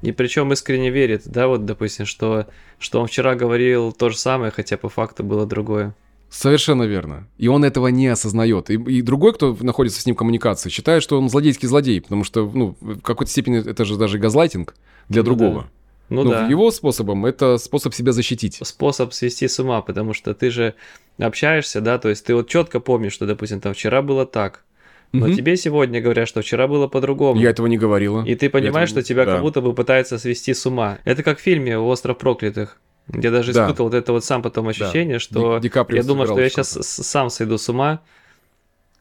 [0.00, 2.46] И причем искренне верит, да, вот, допустим, что,
[2.78, 5.92] что он вчера говорил то же самое, хотя по факту было другое.
[6.30, 7.26] Совершенно верно.
[7.36, 8.70] И он этого не осознает.
[8.70, 12.22] И, и другой, кто находится с ним в коммуникации, считает, что он злодейский злодей, потому
[12.22, 14.76] что, ну, в какой-то степени это же даже газлайтинг
[15.08, 15.62] для ну, другого.
[15.62, 15.68] Да.
[16.08, 16.46] Ну, Но да.
[16.46, 18.60] его способом это способ себя защитить.
[18.62, 20.74] Способ свести с ума, потому что ты же
[21.18, 24.64] общаешься, да, то есть ты вот четко помнишь, что, допустим, там вчера было так,
[25.12, 25.34] но угу.
[25.34, 27.40] тебе сегодня говорят, что вчера было по-другому.
[27.40, 28.24] Я этого не говорила.
[28.24, 29.02] И ты понимаешь, этого...
[29.02, 29.32] что тебя да.
[29.34, 30.98] как будто бы пытаются свести с ума.
[31.04, 32.80] Это как в фильме «Остров проклятых».
[33.12, 33.64] Я даже да.
[33.64, 35.20] испытывал вот это вот сам потом ощущение, да.
[35.20, 38.00] что Ди я думал, что я сейчас сам сойду с ума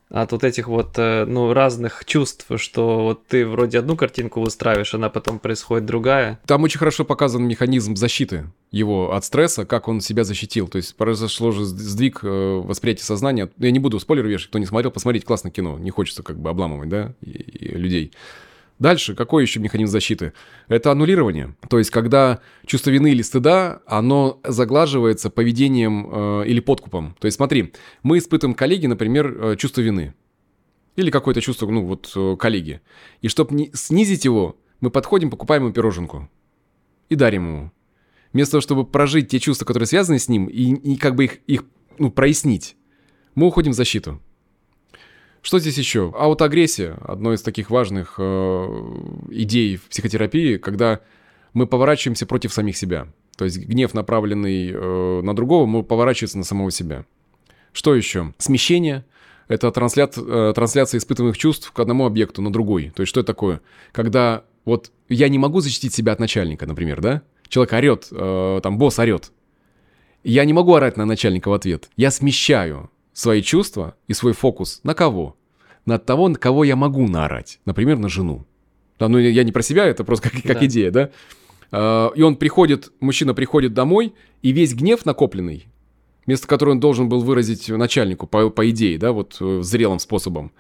[0.10, 4.94] от вот этих вот, э, ну, разных чувств, что вот ты вроде одну картинку выстраиваешь,
[4.94, 6.40] она потом происходит другая.
[6.46, 10.68] Там очень хорошо показан механизм защиты его от стресса, как он себя защитил.
[10.68, 13.50] То есть произошло же сдвиг э, восприятия сознания.
[13.58, 15.78] Я не буду спойлер вешать, кто не смотрел, посмотреть классное кино.
[15.80, 18.12] Не хочется как бы обламывать, да, людей.
[18.84, 20.34] Дальше, какой еще механизм защиты?
[20.68, 21.56] Это аннулирование.
[21.70, 27.16] То есть, когда чувство вины или стыда, оно заглаживается поведением э, или подкупом.
[27.22, 27.72] То есть, смотри,
[28.04, 30.14] мы испытываем коллеги, например, э, чувство вины.
[30.98, 32.82] Или какое-то чувство, ну, вот, э, коллеги.
[33.22, 36.30] И чтобы снизить его, мы подходим, покупаем ему пироженку.
[37.08, 37.72] И дарим ему.
[38.34, 41.38] Вместо того, чтобы прожить те чувства, которые связаны с ним, и, и как бы их,
[41.48, 41.64] их
[42.00, 42.76] ну, прояснить,
[43.34, 44.20] мы уходим в защиту.
[45.44, 46.14] Что здесь еще?
[46.18, 48.66] Аутоагрессия– одно из таких важных э,
[49.30, 51.02] идей в психотерапии, когда
[51.54, 53.10] мы поворачиваемся против самих себя.
[53.36, 57.04] То есть гнев, направленный э, на другого, мы поворачивается на самого себя.
[57.74, 58.34] Что еще?
[58.38, 59.04] Смещение–
[59.50, 62.94] это транслят, э, трансляция испытываемых чувств к одному объекту на другой.
[62.96, 63.60] То есть что это такое?
[63.92, 67.22] Когда вот я не могу защитить себя от начальника, например, да?
[67.50, 69.34] Человек орет, э, там босс орет.
[70.24, 71.90] Я не могу орать на начальника в ответ.
[71.98, 75.38] Я смещаю свои чувства и свой фокус на кого?
[75.86, 77.60] На того, на кого я могу наорать.
[77.66, 78.46] Например, на жену.
[79.00, 80.66] Да, ну, я не про себя, это просто как, как да.
[80.66, 81.10] идея, да?
[81.72, 85.68] А, и он приходит, мужчина приходит домой, и весь гнев накопленный,
[86.26, 90.52] вместо которого он должен был выразить начальнику, по, по идее, да, вот э, зрелым способом,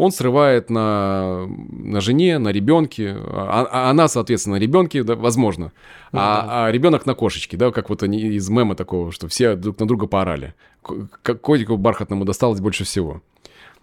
[0.00, 5.72] он срывает на, на жене, на ребенке, а, а она, соответственно, на ребенке, да, возможно,
[6.12, 6.66] ну, а, да.
[6.66, 9.86] а ребенок на кошечке, да, как вот они из мема такого, что все друг на
[9.86, 10.54] друга поорали.
[10.82, 13.20] Котику бархатному досталось больше всего.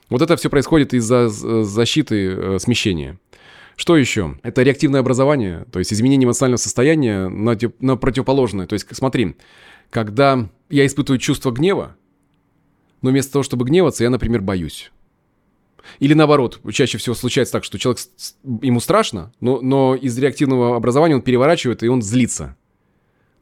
[0.10, 3.20] Вот это все происходит из-за защиты э, смещения.
[3.76, 4.40] Что еще?
[4.42, 8.66] Это реактивное образование, то есть изменение эмоционального состояния на, на противоположное.
[8.66, 9.36] То есть смотри,
[9.92, 11.96] когда я испытываю чувство гнева,
[13.04, 14.92] но вместо того, чтобы гневаться, я, например, боюсь.
[16.00, 18.02] Или наоборот, чаще всего случается так, что человек,
[18.62, 22.56] ему страшно, но, но из реактивного образования он переворачивает, и он злится.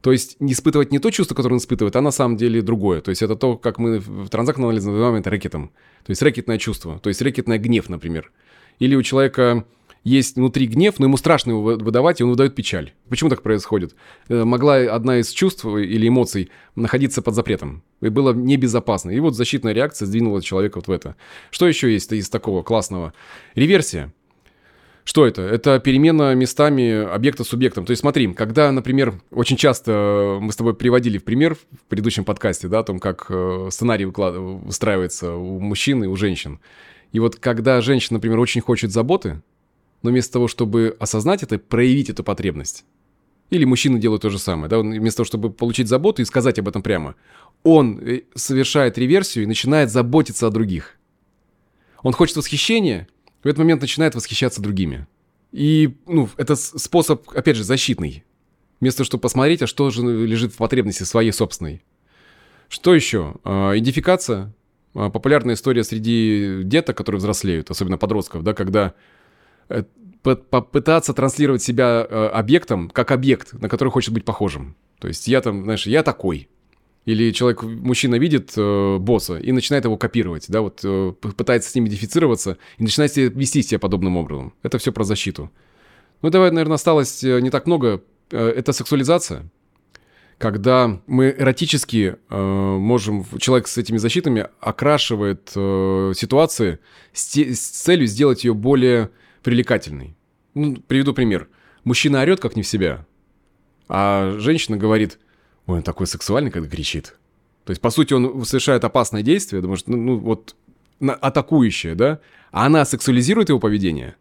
[0.02, 3.02] То есть не испытывать не то чувство, которое он испытывает, а на самом деле другое.
[3.02, 5.72] То есть это то, как мы в транзактном анализе называем это рэкетом.
[6.06, 8.32] То есть рэкетное чувство, то есть рэкетный гнев, например.
[8.78, 9.66] Или у человека
[10.06, 12.94] есть внутри гнев, но ему страшно его выдавать, и он выдает печаль.
[13.10, 13.96] Почему так происходит?
[14.30, 17.82] Э, могла одна из чувств или эмоций находиться под запретом.
[18.02, 19.10] И было небезопасно.
[19.10, 21.16] И вот защитная реакция сдвинула человека вот в это.
[21.50, 23.14] Что еще есть из такого классного?
[23.56, 24.14] Реверсия.
[25.06, 25.42] Что это?
[25.42, 27.86] Это перемена местами объекта с субъектом.
[27.86, 32.26] То есть смотри, когда, например, очень часто мы с тобой приводили в пример в предыдущем
[32.26, 36.60] подкасте, да, о том, как э, сценарий выстраивается у мужчин и у женщин.
[37.12, 39.42] И вот когда женщина, например, очень хочет заботы,
[40.06, 42.86] но вместо того, чтобы осознать это, проявить эту потребность.
[43.50, 46.58] Или мужчины делают то же самое, да, он вместо того, чтобы получить заботу и сказать
[46.60, 47.16] об этом прямо,
[47.64, 50.98] он э, совершает реверсию и начинает заботиться о других.
[52.02, 53.08] Он хочет восхищения,
[53.44, 55.08] в этот момент начинает восхищаться другими.
[55.52, 58.24] И, ну, это способ, опять же, защитный.
[58.80, 61.84] Вместо того, чтобы посмотреть, а что же лежит в потребности своей собственной.
[62.68, 63.36] Что еще?
[63.44, 64.54] А, идентификация.
[64.96, 68.94] А, популярная история среди деток, которые взрослеют, особенно подростков, да, когда
[70.22, 74.76] попытаться транслировать себя э, объектом как объект, на который хочет быть похожим.
[75.00, 76.50] То есть я там, знаешь, я такой.
[77.06, 81.76] Или человек, мужчина видит э, босса и начинает его копировать, да, вот э, пытается с
[81.76, 84.54] ним идентифицироваться и начинает себя, вести себя подобным образом.
[84.64, 85.52] Это все про защиту.
[86.24, 88.02] Ну, давай, наверное, осталось э, не так много.
[88.32, 89.52] Э, это сексуализация.
[90.40, 96.80] Когда мы эротически э, можем, человек с этими защитами окрашивает э, ситуации
[97.14, 99.12] с, те, с целью сделать ее более
[99.46, 100.18] привлекательной.
[100.56, 101.48] Ну, приведу пример.
[101.84, 103.06] Мужчина орет как не в себя,
[103.88, 105.20] а женщина говорит,
[105.68, 107.16] ой, он такой сексуальный, когда кричит.
[107.64, 110.56] То есть, по сути, он совершает опасное действие, потому что, ну, ну вот,
[111.00, 112.20] атакующее, да?
[112.52, 114.16] А она сексуализирует его поведение,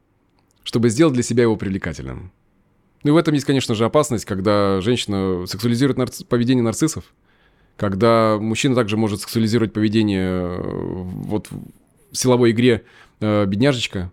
[0.63, 2.31] чтобы сделать для себя его привлекательным.
[3.03, 6.27] Ну и в этом есть, конечно же, опасность, когда женщина сексуализирует нарци...
[6.27, 7.05] поведение нарциссов,
[7.79, 12.85] когда мужчина также может сексуализировать поведение э, вот в силовой игре
[13.21, 14.13] э, бедняжечка,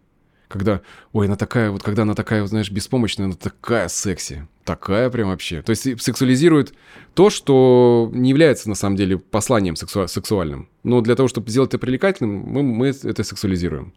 [0.52, 0.82] когда,
[1.14, 5.62] ой, она такая, вот когда она такая, знаешь, беспомощная, она такая секси, такая прям вообще.
[5.62, 6.74] То есть сексуализирует
[7.14, 10.08] то, что не является на самом деле посланием сексу...
[10.08, 10.70] сексуальным.
[10.84, 13.94] Но для того, чтобы сделать это привлекательным, мы, мы это сексуализируем.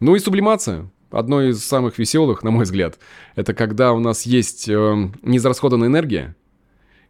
[0.00, 0.90] Ну и сублимация.
[1.10, 2.98] Одно из самых веселых, на мой взгляд,
[3.36, 6.34] это когда у нас есть э, неизрасходованная энергия,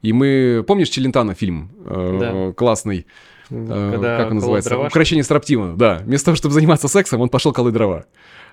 [0.02, 0.64] и мы...
[0.66, 2.52] Помнишь Челентано фильм э, да.
[2.54, 3.06] классный?
[3.52, 4.70] Э, когда как он называется?
[4.70, 6.02] Дрова, Укращение строптива, да.
[6.04, 8.06] Вместо того, чтобы заниматься сексом, он пошел колоть дрова.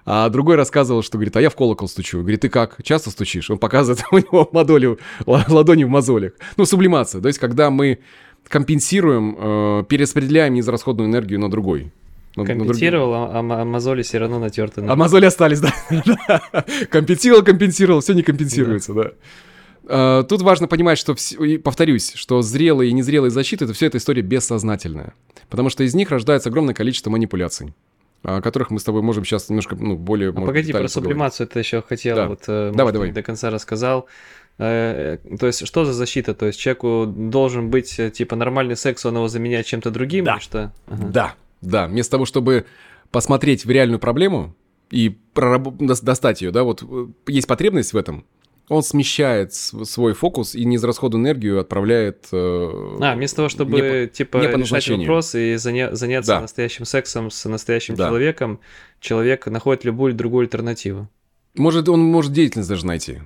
[0.05, 2.19] А другой рассказывал, что, говорит, а я в колокол стучу.
[2.19, 3.49] Говорит, ты как, часто стучишь?
[3.49, 6.33] Он показывает у него модоли, ладони в мозолях.
[6.57, 7.21] Ну, сублимация.
[7.21, 7.99] То есть, когда мы
[8.47, 11.91] компенсируем, э, перераспределяем неизрасходную энергию на другой.
[12.35, 14.85] Компенсировал, а, а мозоли все равно натерты.
[14.87, 15.73] А мозоли остались, да.
[16.89, 19.01] Компенсировал, компенсировал, все не компенсируется, да.
[19.01, 19.13] Uh,
[19.89, 21.15] тут важно понимать, что,
[21.63, 25.13] повторюсь, что зрелые и незрелые защиты, это все эта история бессознательная.
[25.49, 27.73] Потому что из них рождается огромное количество манипуляций
[28.23, 30.29] о которых мы с тобой можем сейчас немножко ну, более...
[30.29, 32.27] А может, погоди, про сублимацию ты еще хотел, да.
[32.27, 33.11] вот, э, давай, давай.
[33.11, 34.07] до конца рассказал.
[34.57, 36.33] Э, то есть, что за защита?
[36.33, 40.25] То есть, человеку должен быть, э, типа, нормальный секс, он его заменяет чем-то другим?
[40.25, 40.73] Да, что?
[40.87, 41.07] Ага.
[41.07, 41.87] да, да.
[41.87, 42.65] Вместо того, чтобы
[43.09, 44.53] посмотреть в реальную проблему
[44.91, 45.77] и прораб...
[45.77, 46.83] достать ее, да, вот
[47.27, 48.25] есть потребность в этом,
[48.69, 52.27] он смещает свой фокус и неизрасходную энергию отправляет...
[52.31, 56.41] Э, а, вместо того, чтобы, не типа, не решать вопрос и заня- заняться да.
[56.41, 58.07] настоящим сексом с настоящим да.
[58.07, 58.59] человеком,
[58.99, 61.09] человек находит любую другую альтернативу.
[61.55, 63.19] Может, он может деятельность даже найти.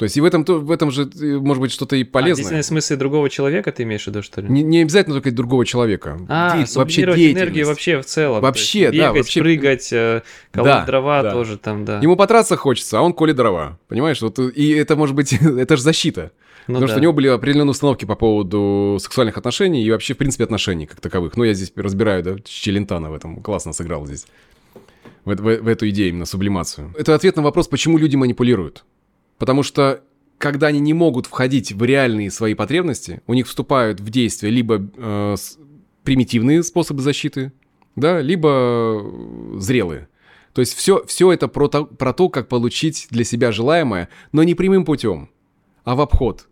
[0.00, 2.60] То есть и в этом, в этом же э, может быть что-то и полезное.
[2.60, 4.48] А, в смысле другого человека ты имеешь в виду, что ли?
[4.48, 6.18] Не, не обязательно только другого человека.
[6.26, 8.40] А, Де- вообще энергию вообще в целом.
[8.40, 9.12] Вообще, бегать, да.
[9.12, 9.40] Вообще...
[9.42, 11.32] прыгать, э, колоть да, дрова да.
[11.32, 11.98] тоже там, да.
[11.98, 13.78] Ему потраться хочется, а он колет дрова.
[13.88, 14.22] Понимаешь?
[14.22, 16.32] Вот, и это может быть, это же защита.
[16.66, 16.92] Ну, Потому да.
[16.92, 20.86] что у него были определенные установки по поводу сексуальных отношений и вообще, в принципе, отношений
[20.86, 21.36] как таковых.
[21.36, 24.26] Ну, я здесь разбираю, да, Челентана в этом классно сыграл здесь.
[25.26, 26.94] В, в, в эту идею, именно сублимацию.
[26.96, 28.82] Это ответ на вопрос, почему люди манипулируют.
[29.40, 30.02] Потому что
[30.36, 34.86] когда они не могут входить в реальные свои потребности, у них вступают в действие либо
[34.96, 35.36] э,
[36.04, 37.50] примитивные способы защиты,
[37.96, 40.08] да, либо э, зрелые.
[40.52, 44.42] То есть все, все это про то, про то, как получить для себя желаемое, но
[44.42, 45.30] не прямым путем,
[45.84, 46.46] а в обход.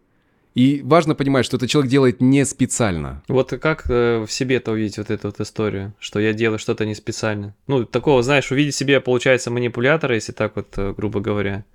[0.54, 3.22] И важно понимать, что этот человек делает не специально.
[3.28, 6.94] Вот как э, в себе-то увидеть вот эту вот историю, что я делаю что-то не
[6.94, 7.54] специально?
[7.66, 11.66] Ну, такого, знаешь, увидеть себе, получается, манипулятора, если так вот, э, грубо говоря.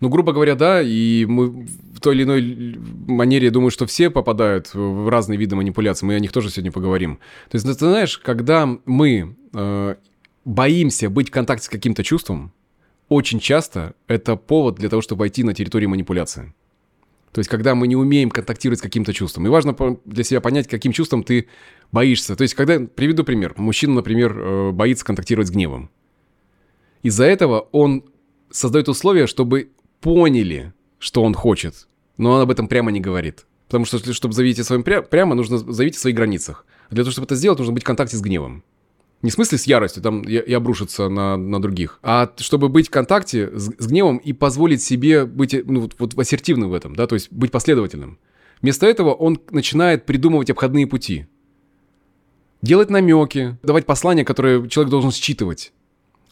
[0.00, 4.74] Ну, грубо говоря, да, и мы в той или иной манере, думаю, что все попадают
[4.74, 7.18] в разные виды манипуляций, мы о них тоже сегодня поговорим.
[7.50, 9.94] То есть, ты знаешь, когда мы э,
[10.44, 12.52] боимся быть в контакте с каким-то чувством,
[13.08, 16.54] очень часто это повод для того, чтобы войти на территорию манипуляции.
[17.32, 19.46] То есть, когда мы не умеем контактировать с каким-то чувством.
[19.46, 21.48] И важно для себя понять, каким чувством ты
[21.90, 22.36] боишься.
[22.36, 23.54] То есть, когда, приведу пример.
[23.56, 25.90] Мужчина, например, э, боится контактировать с гневом.
[27.02, 28.04] Из-за этого он
[28.54, 33.46] создает условия, чтобы поняли, что он хочет, но он об этом прямо не говорит.
[33.66, 36.64] Потому что, чтобы заявить о своем пря- прямо, нужно заявить о своих границах.
[36.88, 38.62] А для того, чтобы это сделать, нужно быть в контакте с гневом.
[39.22, 42.88] Не в смысле с яростью там, и, и обрушиться на, на других, а чтобы быть
[42.88, 46.94] в контакте с, с гневом и позволить себе быть ну, вот, вот ассертивным в этом,
[46.94, 48.18] да, то есть быть последовательным.
[48.60, 51.26] Вместо этого он начинает придумывать обходные пути.
[52.60, 55.72] Делать намеки, давать послания, которые человек должен считывать.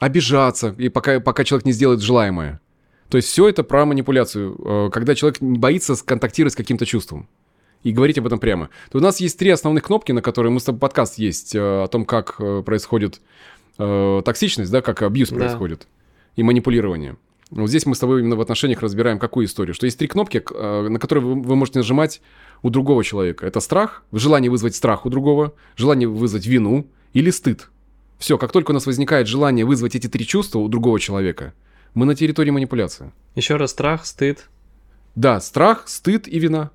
[0.02, 2.60] Обижаться, и пока, пока человек не сделает желаемое.
[3.08, 7.28] То есть все это про манипуляцию, э, когда человек боится контактировать с каким-то чувством
[7.84, 8.68] и говорить об этом прямо.
[8.90, 11.60] То у нас есть три основных кнопки, на которые мы с тобой подкаст есть э,
[11.60, 13.20] о том, как э, происходит
[13.76, 15.36] токсичность, да, как абьюз да.
[15.36, 15.86] происходит
[16.34, 17.16] и манипулирование.
[17.50, 19.72] Вот здесь мы с тобой именно в отношениях разбираем какую историю.
[19.72, 22.20] Что есть три кнопки, на которые вы можете нажимать
[22.62, 23.46] у другого человека.
[23.46, 27.70] Это страх, желание вызвать страх у другого, желание вызвать вину или стыд.
[28.22, 31.54] Все, как только у нас возникает желание вызвать эти три чувства у другого человека,
[31.92, 33.10] мы на территории манипуляции.
[33.34, 34.48] Еще раз, страх, стыд.
[35.16, 36.70] Да, страх, стыд и вина.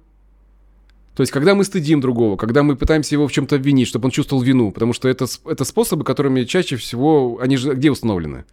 [1.16, 4.12] То есть, когда мы стыдим другого, когда мы пытаемся его в чем-то обвинить, чтобы он
[4.12, 8.44] чувствовал вину, потому что это, это способы, которыми чаще всего, они же где установлены?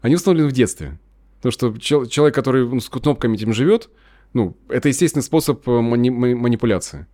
[0.00, 1.00] Они установлены в детстве.
[1.42, 3.90] Потому что человек, который ну, с кнопками этим живет,
[4.34, 7.08] ну, это естественный способ э, мани- манипуляции.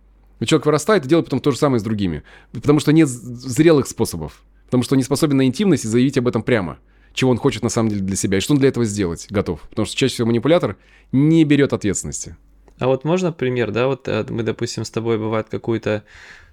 [0.45, 2.21] Человек вырастает и делает потом то же самое с другими.
[2.51, 4.43] Потому что нет зрелых способов.
[4.67, 6.77] Потому что он не способен на интимность и заявить об этом прямо
[7.17, 9.61] чего он хочет на самом деле для себя, и что он для этого сделать готов.
[9.69, 10.77] Потому что чаще всего манипулятор
[11.11, 12.37] не берет ответственности.
[12.77, 16.03] А вот можно пример, да, вот э, мы, допустим, с тобой бывает какую-то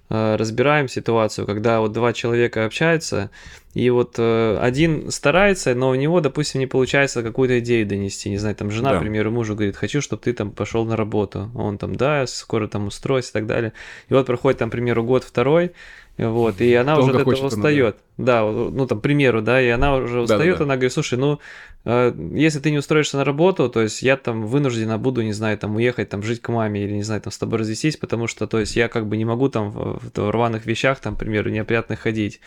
[0.09, 3.31] разбираем ситуацию, когда вот два человека общаются,
[3.75, 8.29] и вот э, один старается, но у него, допустим, не получается какую-то идею донести.
[8.29, 8.97] Не знаю, там жена, да.
[8.97, 11.51] к примеру, мужу говорит, хочу, чтобы ты там пошел на работу.
[11.53, 13.73] Он там, да, скоро там устроится и так далее.
[14.07, 15.73] И вот проходит там, к примеру, год-второй,
[16.17, 17.97] вот, и она Долго уже от этого устает.
[18.17, 21.19] Да, ну там, к примеру, да, и она уже устает, да, да, она говорит, слушай,
[21.19, 21.37] ну, э,
[21.85, 25.75] если ты не устроишься на работу, то есть я там вынуждена буду, не знаю, там
[25.75, 28.59] уехать, там жить к маме или, не знаю, там с тобой развестись, потому что, то
[28.59, 31.99] есть я как бы не могу там в, в рваных вещах, там, к примеру, неопрятных
[31.99, 32.41] ходить.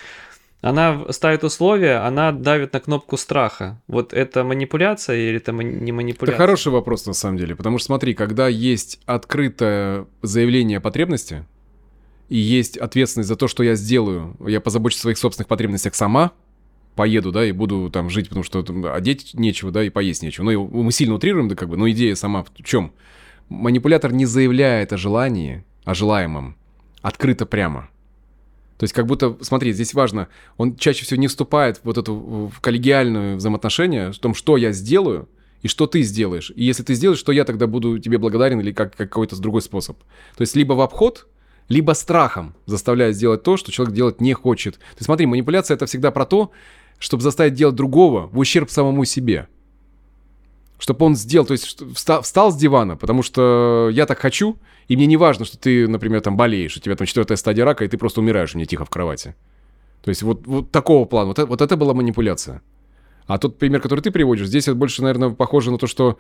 [0.61, 3.81] Она ставит условия, она давит на кнопку страха.
[3.87, 6.35] Вот это манипуляция или это не манипуляция?
[6.35, 11.45] Это хороший вопрос на самом деле, потому что смотри, когда есть открытое заявление потребности,
[12.29, 14.37] и есть ответственность за то, что я сделаю.
[14.47, 16.33] Я позабочусь о своих собственных потребностях сама,
[16.99, 20.43] поеду, да, и буду там жить, потому что там, одеть нечего, да, и поесть нечего.
[20.45, 22.93] Ну, мы сильно утрируем, да, как бы, но идея сама в чем?
[23.49, 26.57] Манипулятор не заявляет о желании, о желаемом,
[27.01, 27.89] открыто прямо.
[28.79, 32.15] То есть как будто, смотри, здесь важно, он чаще всего не вступает в вот эту
[32.53, 35.29] в коллегиальную взаимоотношение в том, что я сделаю,
[35.63, 36.51] и что ты сделаешь.
[36.57, 39.63] И если ты сделаешь, что я тогда буду тебе благодарен или как, как какой-то другой
[39.63, 39.97] способ.
[40.37, 41.29] То есть либо в обход,
[41.69, 44.81] либо страхом заставляет сделать то, что человек делать не хочет.
[44.97, 46.51] Ты смотри, манипуляция это всегда про то,
[46.99, 49.49] чтобы заставить делать другого в ущерб самому себе.
[50.79, 54.97] Чтобы он сделал, то есть встал, встал с дивана, потому что я так хочу, и
[54.97, 57.89] мне не важно, что ты, например, там болеешь, у тебя там четвертая стадия рака, и
[57.89, 59.35] ты просто умираешь у меня тихо в кровати.
[60.03, 61.29] То есть вот, вот такого плана.
[61.29, 62.63] Вот, вот это была манипуляция.
[63.27, 66.19] А тот пример, который ты приводишь, здесь это больше, наверное, похоже на то, что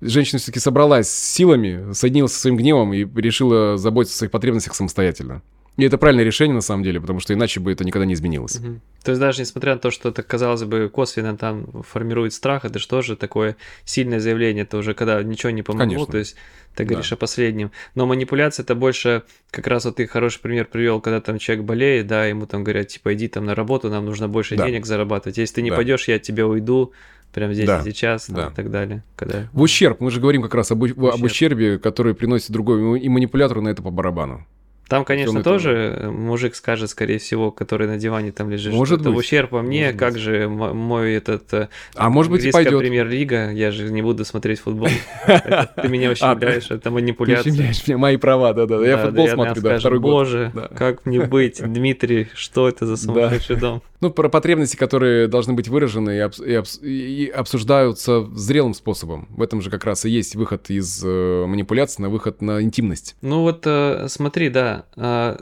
[0.00, 4.74] женщина все-таки собралась с силами, соединилась со своим гневом и решила заботиться о своих потребностях
[4.74, 5.42] самостоятельно.
[5.76, 8.56] И это правильное решение на самом деле, потому что иначе бы это никогда не изменилось.
[8.56, 8.80] Угу.
[9.04, 12.78] То есть даже несмотря на то, что это, казалось бы, косвенно там формирует страх, это
[12.78, 16.12] же тоже такое сильное заявление, это уже когда ничего не помогло, Конечно.
[16.12, 16.36] то есть
[16.74, 17.16] ты говоришь да.
[17.16, 17.72] о последнем.
[17.94, 22.06] Но манипуляция это больше, как раз вот ты хороший пример привел, когда там человек болеет,
[22.06, 24.66] да, ему там говорят, типа, иди там на работу, нам нужно больше да.
[24.66, 25.36] денег зарабатывать.
[25.36, 25.76] Если ты не да.
[25.76, 26.92] пойдешь, я от тебя уйду,
[27.32, 28.48] прямо здесь да, и сейчас да.
[28.48, 29.02] и так далее.
[29.14, 29.48] Когда...
[29.52, 31.04] В ущерб, мы же говорим как раз об, ущерб.
[31.04, 34.46] об ущербе, который приносит другой, и манипулятору на это по барабану.
[34.88, 36.10] Там, конечно, тоже это...
[36.10, 39.18] мужик скажет, скорее всего, который на диване там лежит, может что быть.
[39.18, 40.22] ущерб по мне, может как быть.
[40.22, 41.52] же мой этот...
[41.52, 42.78] Э, а может быть пойдет.
[42.78, 44.88] премьер-лига, я же не буду смотреть футбол.
[45.26, 47.44] Ты меня ущемляешь, это манипуляция.
[47.44, 48.86] Ты ущемляешь меня, мои права, да-да.
[48.86, 50.12] Я футбол смотрю, да, второй год.
[50.12, 53.82] Боже, как мне быть, Дмитрий, что это за сумасшедший дом?
[54.00, 59.26] Ну, про потребности, которые должны быть выражены и, обс- и, обс- и обсуждаются зрелым способом.
[59.30, 63.16] В этом же как раз и есть выход из э, манипуляции на выход на интимность.
[63.22, 65.36] Ну вот э, смотри, да, э,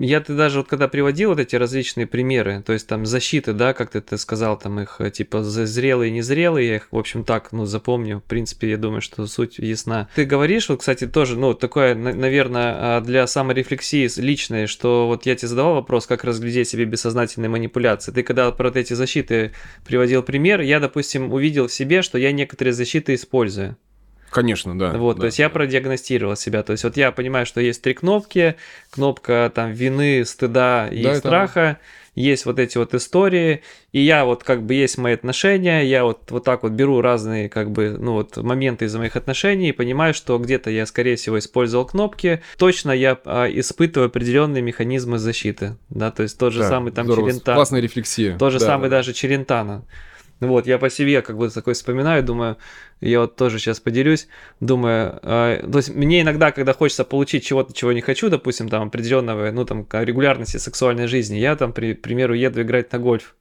[0.00, 3.72] я ты даже вот когда приводил вот эти различные примеры, то есть там защиты, да,
[3.72, 7.52] как ты, ты сказал, там их э, типа зрелые, незрелые, я их, в общем, так,
[7.52, 8.20] ну, запомню.
[8.20, 10.08] В принципе, я думаю, что суть ясна.
[10.14, 15.34] Ты говоришь, вот, кстати, тоже, ну, такое, наверное, а, для саморефлексии личной, что вот я
[15.34, 18.12] тебе задавал вопрос, как разглядеть себе бессознательные манипуляции.
[18.12, 19.52] Ты когда про эти защиты
[19.86, 23.76] приводил пример, я, допустим, увидел в себе, что я некоторые защиты использую.
[24.30, 24.92] Конечно, да.
[24.92, 25.44] Вот, да, то есть да.
[25.44, 26.62] я продиагностировал себя.
[26.62, 28.56] То есть вот я понимаю, что есть три кнопки.
[28.90, 31.60] Кнопка там вины, стыда и да, страха.
[31.60, 31.80] Это
[32.16, 33.62] есть вот эти вот истории,
[33.92, 37.48] и я вот как бы есть мои отношения, я вот, вот так вот беру разные
[37.50, 41.38] как бы, ну вот моменты из моих отношений и понимаю, что где-то я, скорее всего,
[41.38, 46.68] использовал кнопки, точно я а, испытываю определенные механизмы защиты, да, то есть тот же да,
[46.68, 47.54] самый там здорово, Челентано.
[47.54, 48.38] Классная рефлексия.
[48.38, 48.96] Тот же да, самый да.
[48.96, 49.12] даже
[50.40, 50.52] Челентано.
[50.52, 52.56] Вот, я по себе как бы такой вспоминаю, думаю,
[53.00, 54.28] я вот тоже сейчас поделюсь,
[54.60, 58.88] думаю, э, то есть мне иногда, когда хочется получить чего-то, чего не хочу, допустим, там
[58.88, 63.34] определенного, ну там регулярности сексуальной жизни, я там, при, к примеру, еду играть на гольф.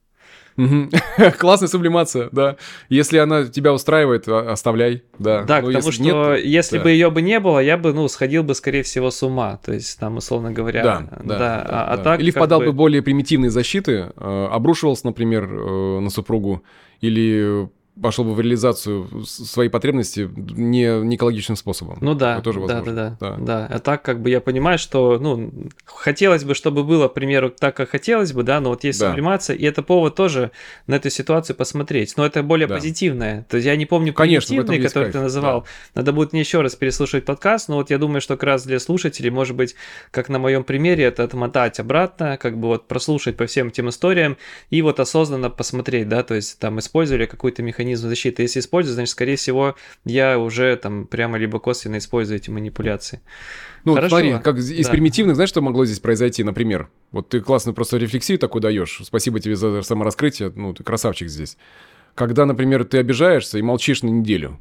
[1.37, 2.55] Классная сублимация, да.
[2.87, 5.43] Если она тебя устраивает, а, оставляй, да.
[5.43, 6.03] Да, Но потому если что
[6.35, 6.83] нет, если да.
[6.83, 9.59] бы ее бы не было, я бы, ну, сходил бы, скорее всего, с ума.
[9.65, 10.83] То есть, там, условно говоря.
[10.83, 11.17] Да, да.
[11.23, 12.03] да, да, а, а да.
[12.03, 12.19] так.
[12.21, 12.67] Или впадал бы...
[12.67, 16.63] бы более примитивные защиты, э, обрушивался, например, э, на супругу,
[17.01, 17.69] или
[18.01, 21.97] пошел бы в реализацию своей потребности не, не экологичным способом.
[22.01, 23.67] Ну да, тоже да, да, да, да, да.
[23.71, 25.51] А так как бы я понимаю, что, ну,
[25.85, 29.09] хотелось бы, чтобы было, к примеру, так, как хотелось бы, да, но вот есть да.
[29.09, 30.51] сублимация, и это повод тоже
[30.87, 32.17] на эту ситуацию посмотреть.
[32.17, 32.75] Но это более да.
[32.75, 33.45] позитивное.
[33.49, 35.11] То есть я не помню Конечно, который кайф.
[35.13, 35.61] ты называл.
[35.61, 36.01] Да.
[36.01, 38.79] Надо будет мне еще раз переслушать подкаст, но вот я думаю, что как раз для
[38.79, 39.75] слушателей, может быть,
[40.11, 44.37] как на моем примере, это отмотать обратно, как бы вот прослушать по всем тем историям
[44.69, 48.41] и вот осознанно посмотреть, да, то есть там использовали какой-то механизм механизм защиты.
[48.41, 49.75] Если использую, значит, скорее всего,
[50.05, 53.21] я уже там прямо либо косвенно использую эти манипуляции.
[53.83, 54.17] Ну, Хорошо.
[54.17, 54.91] смотри, как из да.
[54.91, 56.89] примитивных, знаешь, что могло здесь произойти, например?
[57.11, 58.99] Вот ты классную просто рефлексию такую даешь.
[59.03, 60.51] Спасибо тебе за самораскрытие.
[60.55, 61.57] Ну, ты красавчик здесь.
[62.15, 64.59] Когда, например, ты обижаешься и молчишь на неделю.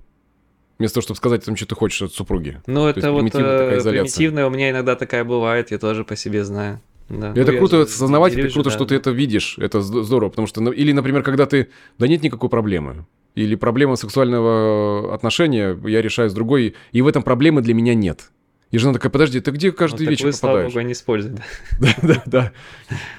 [0.79, 2.61] Вместо того, чтобы сказать о том, что ты хочешь от супруги.
[2.67, 6.81] Ну, это вот примитивная, примитивная у меня иногда такая бывает, я тоже по себе знаю.
[7.09, 7.33] Да.
[7.35, 10.63] Это ну, круто осознавать, это круто, да, что ты это видишь, это здорово, потому что,
[10.63, 16.31] ну, или, например, когда ты, да нет никакой проблемы, или проблема сексуального отношения я решаю
[16.31, 18.31] с другой, и в этом проблемы для меня нет.
[18.71, 20.73] И жена такая, подожди, ты где каждый ну, вечер вы, попадаешь?
[20.73, 21.33] Слава Богу, не используй.
[21.81, 22.53] Да, да, да.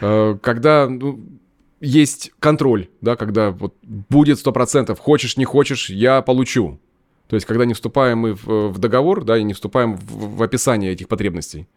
[0.02, 1.20] А, когда ну,
[1.80, 6.80] есть контроль, да, когда вот будет сто процентов, хочешь, не хочешь, я получу.
[7.28, 11.08] То есть, когда не вступаем мы в, договор, да, и не вступаем в описание этих
[11.08, 11.68] потребностей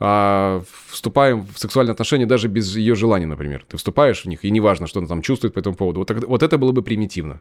[0.00, 3.64] а вступаем в сексуальные отношения даже без ее желания, например.
[3.68, 6.00] Ты вступаешь в них, и неважно, что она там чувствует по этому поводу.
[6.00, 7.40] Вот, вот это было бы примитивно.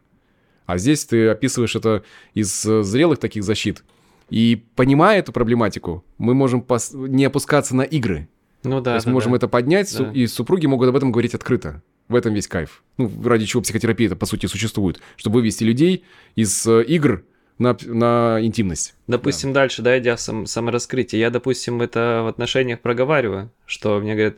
[0.65, 2.03] А здесь ты описываешь это
[2.33, 3.83] из э, зрелых таких защит.
[4.29, 8.27] И понимая эту проблематику, мы можем пос- не опускаться на игры.
[8.63, 8.91] Ну да.
[8.91, 9.37] То есть да, мы можем да.
[9.37, 10.11] это поднять, да.
[10.11, 11.81] и супруги могут об этом говорить открыто.
[12.09, 12.83] В этом весь кайф.
[12.97, 14.99] Ну, ради чего психотерапия это по сути существует.
[15.15, 16.03] Чтобы вывести людей
[16.35, 17.23] из э, игр
[17.59, 18.95] на, на интимность.
[19.07, 19.61] Допустим, да.
[19.61, 21.21] дальше, да, идя в сам, самораскрытие.
[21.21, 24.35] Я, допустим, это в отношениях проговариваю, что мне говорят,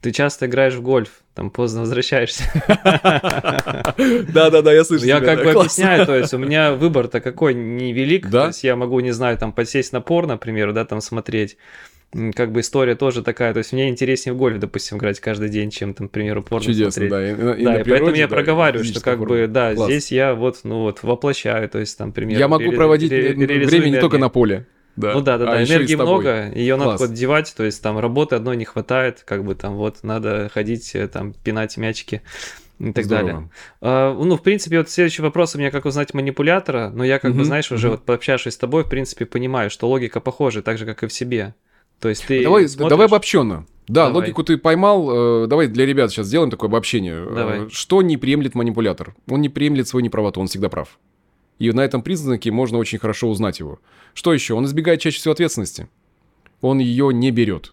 [0.00, 2.44] ты часто играешь в гольф, там поздно возвращаешься.
[4.32, 5.04] Да-да-да, я слышу.
[5.04, 8.98] Я как бы объясняю, то есть у меня выбор-то какой невелик, то есть я могу,
[9.00, 11.56] не знаю, там подсесть на пор, например, да, там смотреть,
[12.34, 13.52] как бы история тоже такая.
[13.52, 16.66] То есть мне интереснее в гольф, допустим, играть каждый день, чем, там, к примеру, порно
[16.66, 17.10] Чудесно, смотреть.
[17.10, 17.26] да.
[17.26, 19.34] И, и да, и природе, поэтому я да, проговариваю, что как форма.
[19.34, 19.90] бы, да, Класс.
[19.90, 22.38] здесь я вот, ну вот, воплощаю, то есть там, пример.
[22.38, 24.66] Я могу ре- проводить ре- ре- время не только на поле.
[24.94, 25.14] Да.
[25.14, 28.36] Ну да, да, а да, энергии много, ее надо куда девать, то есть там работы
[28.36, 32.20] одной не хватает, как бы там вот надо ходить, э, там, пинать мячики
[32.78, 33.26] и так Здорово.
[33.26, 33.50] далее.
[33.80, 37.30] А, ну, в принципе, вот следующий вопрос у меня, как узнать манипулятора, но я, как
[37.30, 37.96] угу, бы, знаешь, уже угу.
[37.96, 41.12] вот пообщавшись с тобой, в принципе, понимаю, что логика похожа, так же, как и в
[41.12, 41.54] себе.
[42.02, 42.90] То есть ты давай, смотришь...
[42.90, 43.64] давай обобщенно.
[43.86, 44.22] Да, давай.
[44.22, 45.44] логику ты поймал.
[45.44, 47.24] Э, давай для ребят сейчас сделаем такое обобщение.
[47.24, 47.70] Э, давай.
[47.70, 49.14] Что не приемлет манипулятор?
[49.30, 50.98] Он не приемлет свою неправоту, он всегда прав.
[51.60, 53.78] И на этом признаке можно очень хорошо узнать его.
[54.14, 54.54] Что еще?
[54.54, 55.88] Он избегает чаще всего ответственности.
[56.60, 57.72] Он ее не берет.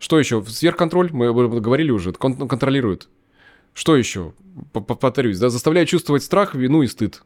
[0.00, 0.42] Что еще?
[0.44, 3.08] Сверхконтроль, мы говорили уже, кон- контролирует.
[3.74, 4.32] Что еще?
[4.72, 7.22] Повторюсь, да, заставляет чувствовать страх, вину и стыд.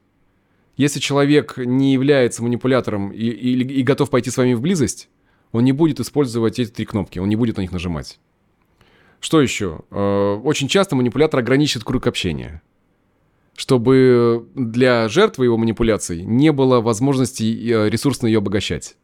[0.76, 5.08] Если человек не является манипулятором и, и, и готов пойти с вами в близость,
[5.52, 8.18] он не будет использовать эти три кнопки, он не будет на них нажимать.
[9.20, 9.80] Что еще?
[9.90, 12.62] Э, очень часто манипулятор ограничит круг общения.
[13.56, 18.96] Чтобы для жертвы его манипуляций не было возможности э, ресурсно ее обогащать.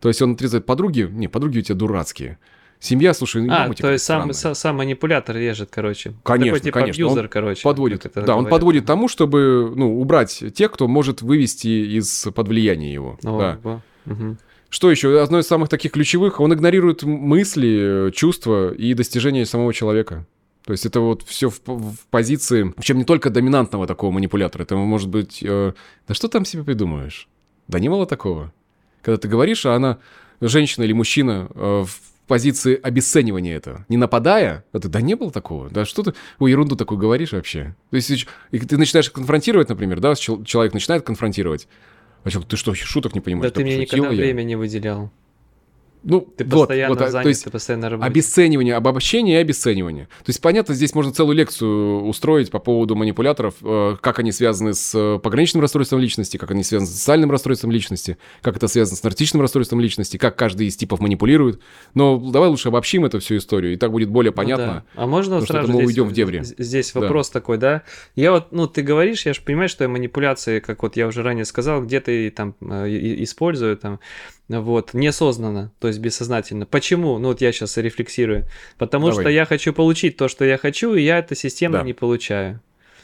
[0.00, 2.38] То есть он отрезает подруги, не, подруги у тебя дурацкие.
[2.80, 6.12] Семья, слушай, ну, а, то есть сам, сам, сам манипулятор режет, короче.
[6.22, 7.06] Конечно, Такой, типа, конечно.
[7.06, 7.62] Абьюзер, короче.
[7.62, 8.02] Подводит.
[8.02, 8.36] Да, говорят.
[8.36, 13.18] он подводит тому, чтобы ну, убрать тех, кто может вывести из-под влияния его.
[13.24, 13.80] О, да.
[14.04, 14.36] Угу.
[14.74, 15.22] Что еще?
[15.22, 20.26] Одно из самых таких ключевых, он игнорирует мысли, чувства и достижения самого человека.
[20.66, 24.74] То есть это вот все в, в позиции, причем не только доминантного такого манипулятора, это
[24.74, 25.74] может быть, э,
[26.08, 27.28] да что там себе придумаешь?
[27.68, 28.52] Да не было такого.
[29.02, 29.98] Когда ты говоришь, а она,
[30.40, 35.70] женщина или мужчина, э, в позиции обесценивания этого, не нападая, это да не было такого,
[35.70, 37.76] да что ты, ой, ерунду такую говоришь вообще.
[37.90, 41.68] То есть ты начинаешь конфронтировать, например, да, человек начинает конфронтировать,
[42.24, 43.52] а что, ты что, шуток не понимаешь?
[43.52, 44.16] Да ты мне никогда я?
[44.16, 45.10] время не выделял.
[46.04, 48.10] Ну, ты вот, постоянно вот, занят, то есть ты постоянно работаешь.
[48.10, 50.04] Обесценивание, обобщение и обесценивание.
[50.04, 54.74] То есть, понятно, здесь можно целую лекцию устроить по поводу манипуляторов, э, как они связаны
[54.74, 58.96] с э, пограничным расстройством личности, как они связаны с социальным расстройством личности, как это связано
[58.98, 61.60] с нарцистичным расстройством личности, как каждый из типов манипулирует.
[61.94, 64.66] Но давай лучше обобщим эту всю историю, и так будет более понятно.
[64.66, 64.84] Ну, да.
[64.94, 66.42] А можно сразу мы здесь, уйдем в дебри.
[66.42, 67.40] Здесь вопрос да.
[67.40, 67.82] такой, да?
[68.14, 71.22] Я вот, ну, ты говоришь, я же понимаю, что я манипуляции, как вот я уже
[71.22, 74.00] ранее сказал, где-то там э, использую там
[74.48, 75.72] вот, неосознанно.
[75.80, 76.66] То есть бессознательно.
[76.66, 77.18] Почему?
[77.18, 78.46] Ну вот я сейчас рефлексирую.
[78.78, 79.22] Потому Давай.
[79.24, 81.84] что я хочу получить то, что я хочу, и я это системно Да.
[81.84, 82.60] не получаю.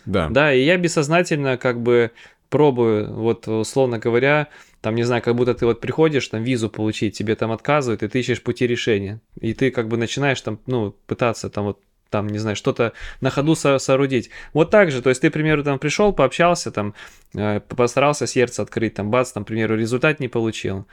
[0.06, 0.28] Да.
[0.30, 2.10] Да, и я бессознательно как бы
[2.48, 4.48] пробую, вот условно говоря,
[4.80, 8.08] там, не знаю, как будто ты вот приходишь, там, визу получить, тебе там отказывают, и
[8.08, 9.20] ты ищешь пути решения.
[9.40, 11.78] И ты как бы начинаешь там, ну, пытаться там вот
[12.08, 14.30] там, не знаю, что-то на ходу со- соорудить.
[14.52, 16.94] Вот так же, то есть ты, к примеру, там пришел, пообщался, там,
[17.36, 20.86] э, постарался сердце открыть, там, бац, там, к примеру, результат не получил.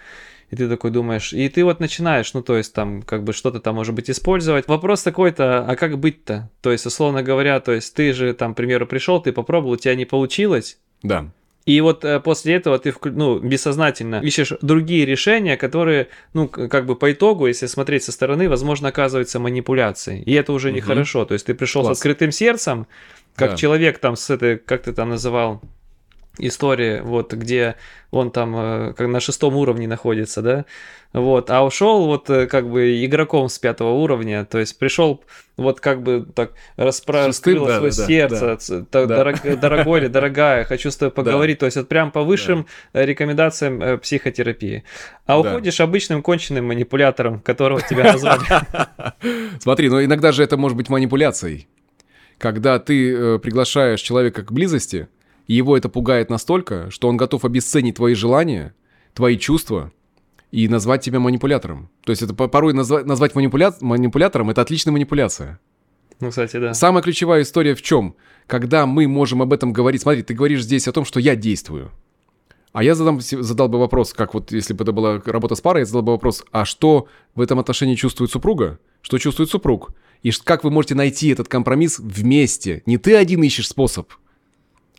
[0.49, 3.59] И ты такой думаешь, и ты вот начинаешь, ну, то есть там, как бы что-то
[3.59, 4.67] там, может быть, использовать.
[4.69, 6.49] Вопрос такой-то, а как быть-то?
[6.61, 9.77] То есть, условно говоря, то есть ты же там, к примеру, пришел, ты попробовал, у
[9.77, 11.29] тебя не получилось, Да.
[11.65, 16.95] и вот э, после этого ты, ну, бессознательно ищешь другие решения, которые, ну, как бы
[16.95, 20.21] по итогу, если смотреть со стороны, возможно, оказываются манипуляцией.
[20.23, 20.77] И это уже Мгм.
[20.77, 21.25] нехорошо.
[21.25, 21.97] То есть ты пришел Класс.
[21.97, 22.87] с открытым сердцем,
[23.35, 23.57] как Да.
[23.57, 25.61] человек там с этой, как ты там называл,
[26.39, 27.75] истории, вот, где
[28.11, 30.65] он там э, как на шестом уровне находится, да,
[31.13, 35.23] вот, а ушел вот э, как бы игроком с пятого уровня, то есть пришел
[35.57, 37.25] вот как бы так распра...
[37.27, 38.57] Шестым, да, свое да, да, сердце, да.
[38.57, 39.17] ц- та- Да.
[39.23, 41.23] дорог- дорогой или дорогая, хочу с тобой Да.
[41.23, 44.83] поговорить, то есть вот прям по высшим э, рекомендациям психотерапии.
[45.25, 45.49] А Да.
[45.51, 48.41] уходишь обычным конченным манипулятором, которого тебя назвали.
[49.59, 51.67] Смотри, но иногда же это может быть манипуляцией.
[52.37, 55.07] Когда ты приглашаешь человека к близости,
[55.47, 58.73] и его это пугает настолько, что он готов обесценить твои желания,
[59.13, 59.91] твои чувства
[60.51, 61.89] и назвать тебя манипулятором.
[62.03, 65.59] То есть это по- порой назва- назвать манипуля- манипулятором– это отличная манипуляция.
[66.19, 66.73] Ну, кстати, да.
[66.73, 68.15] Самая ключевая история в чем?
[68.47, 70.01] Когда мы можем об этом говорить.
[70.01, 71.91] Смотри, ты говоришь здесь о том, что я действую.
[72.73, 75.81] А я задам, задал бы вопрос, как вот если бы это была работа с парой,
[75.81, 78.79] я задал бы вопрос, а что в этом отношении чувствует супруга?
[79.01, 79.91] Что чувствует супруг?
[80.21, 82.83] И как вы можете найти этот компромисс вместе?
[82.85, 84.11] Не ты один ищешь способ,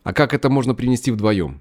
[0.02, 1.60] а как это можно принести вдвоем?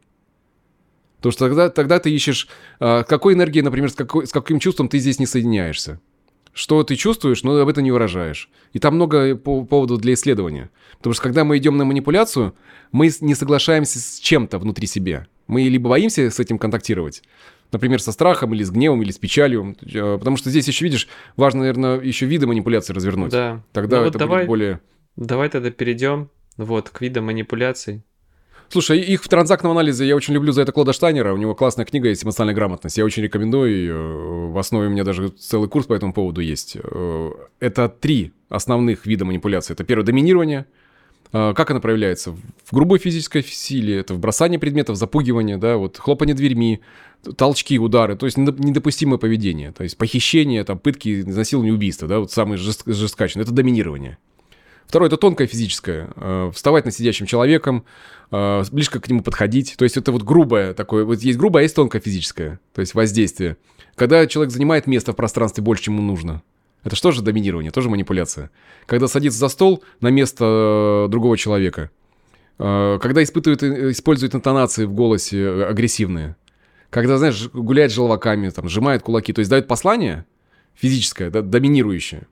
[1.17, 2.47] Потому что тогда, тогда ты ищешь,
[2.79, 5.99] а, какой энергией, например, с, какой, с каким чувством ты здесь не соединяешься.
[6.53, 8.49] Что ты чувствуешь, но об этом не выражаешь.
[8.73, 10.69] И там много по- поводов для исследования.
[10.97, 12.55] Потому что когда мы идем на манипуляцию,
[12.91, 15.27] мы не соглашаемся с чем-то внутри себя.
[15.47, 17.21] Мы либо боимся с этим контактировать,
[17.71, 19.75] например, со страхом или с гневом или с печалью.
[19.81, 23.31] Э, Потому что здесь еще, видишь, важно, наверное, еще виды манипуляции развернуть.
[23.31, 23.63] Да.
[23.71, 24.79] Тогда Ну вот это давай, будет более...
[25.15, 28.03] давай тогда перейдем вот к видам манипуляций.
[28.69, 31.33] Слушай, их в транзактном анализе я очень люблю за это Клода Штайнера.
[31.33, 32.97] У него классная книга есть «Эмоциональная грамотность».
[32.97, 33.95] Я очень рекомендую ее.
[34.49, 36.75] В основе у меня даже целый курс по этому поводу есть.
[36.83, 39.73] Э, Это три основных вида манипуляции.
[39.73, 40.65] Это первое– доминирование.
[41.31, 42.31] Э, Как оно проявляется?
[42.65, 46.81] В грубой физической силе, это в бросании предметов, запугивание, да, вот хлопание дверьми,
[47.37, 52.19] толчки, удары, то есть недоп- недопустимое поведение, то есть похищение, там, пытки, изнасилование, убийство, да,
[52.19, 54.17] вот самый жест- жесткачный, это доминирование.
[54.87, 56.09] Второе– это тонкое физическое.
[56.15, 57.83] Э, Вставать над сидящим человеком,
[58.31, 59.75] э, близко к нему подходить.
[59.77, 61.03] То есть это вот грубое такое.
[61.03, 62.59] Вот есть грубое, а есть тонкое физическое.
[62.73, 63.57] То есть воздействие.
[63.95, 66.41] Когда человек занимает место в пространстве больше, чем ему нужно.
[66.85, 68.49] Это же доминирование, тоже манипуляция.
[68.85, 71.91] Когда садится за стол на место э, другого человека.
[72.57, 76.35] Когда испытывает, использует интонации в голосе агрессивные.
[76.89, 77.95] Когда, знаешь, гуляет с
[78.51, 79.31] там, сжимает кулаки.
[79.31, 80.25] То есть дает послание
[80.73, 82.25] физическое, доминирующее.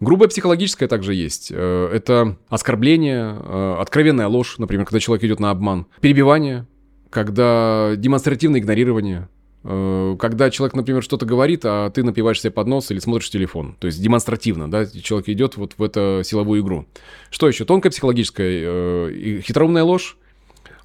[0.00, 1.50] Грубое психологическое также есть.
[1.52, 5.86] Э, Это оскорбление, э, откровенная ложь, например, когда человек идет на обман.
[6.00, 6.66] Перебивание,
[7.10, 9.28] когда демонстративное игнорирование.
[9.64, 13.76] Э, Когда человек, например, что-то говорит, а ты напиваешь себе под нос или смотришь телефон.
[13.80, 16.86] То есть демонстративно, да, человек идет вот в эту силовую игру.
[17.30, 17.64] Что еще?
[17.64, 20.16] Тонкая психологическая, хитроумная ложь.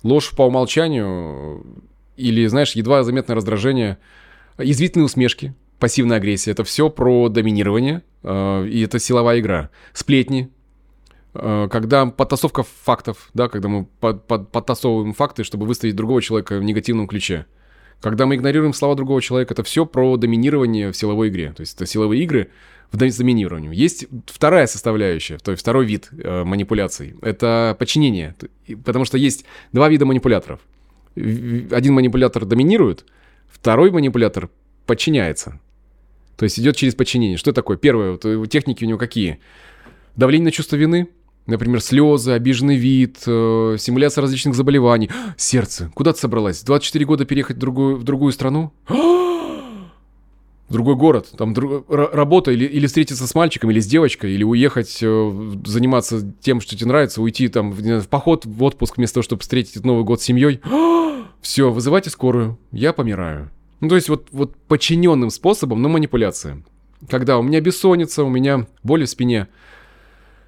[0.01, 1.65] Ложь по умолчанию
[2.17, 3.99] или, знаешь, едва заметное раздражение,
[4.57, 6.51] язвительные усмешки, пассивная агрессия.
[6.51, 9.69] Это все про доминирование, э, и это силовая игра.
[9.93, 10.49] Сплетни,
[11.33, 16.57] э, когда подтасовка фактов, да, когда мы под- под- подтасовываем факты, чтобы выставить другого человека
[16.59, 17.45] в негативном ключе.
[18.01, 21.53] Когда мы игнорируем слова другого человека, это все про доминирование в силовой игре.
[21.55, 22.49] То есть это силовые игры
[22.91, 23.71] в доми- с доминированием.
[23.71, 27.15] Есть вторая составляющая, то есть второй вид э, манипуляций.
[27.21, 28.35] Это подчинение.
[28.83, 30.59] Потому что есть два вида манипуляторов.
[31.15, 33.05] Один манипулятор доминирует,
[33.49, 34.49] второй манипулятор
[34.85, 35.59] подчиняется.
[36.35, 37.37] То есть идет через подчинение.
[37.37, 37.77] Что такое?
[37.77, 39.39] Первое, вот, э, техники у него какие?
[40.15, 41.07] Давление на чувство вины,
[41.45, 45.09] например, слезы, обиженный вид, э, симуляция различных заболеваний.
[45.37, 45.91] Сердце.
[45.93, 46.61] Куда ты собралась?
[46.63, 48.71] 24 года переехать в другую, в другую страну?
[50.69, 54.31] В другой город, там дру- ра- работа или, или встретиться с мальчиком или с девочкой,
[54.33, 55.31] или уехать э,
[55.65, 59.41] заниматься тем, что тебе нравится, уйти там в, в поход, в отпуск вместо того, чтобы
[59.41, 60.61] встретить Новый год с семьей.
[61.41, 63.51] Все, вызывайте скорую, я помираю.
[63.83, 66.63] Ну, то есть вот, вот подчиненным способом, но манипуляция.
[67.09, 69.49] Когда у меня бессонница, у меня боль в спине.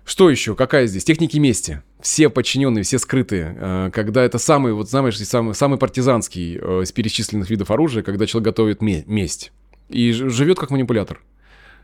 [0.06, 0.56] Что еще?
[0.56, 1.04] Какая здесь?
[1.04, 1.82] Техники мести.
[2.00, 3.54] Все подчиненные, все скрытые.
[3.60, 8.26] Э, Когда это самый, вот знаешь, самый, самый партизанский э, из перечисленных видов оружия, когда
[8.26, 9.52] человек готовит ме- месть.
[9.90, 11.22] и живет как манипулятор.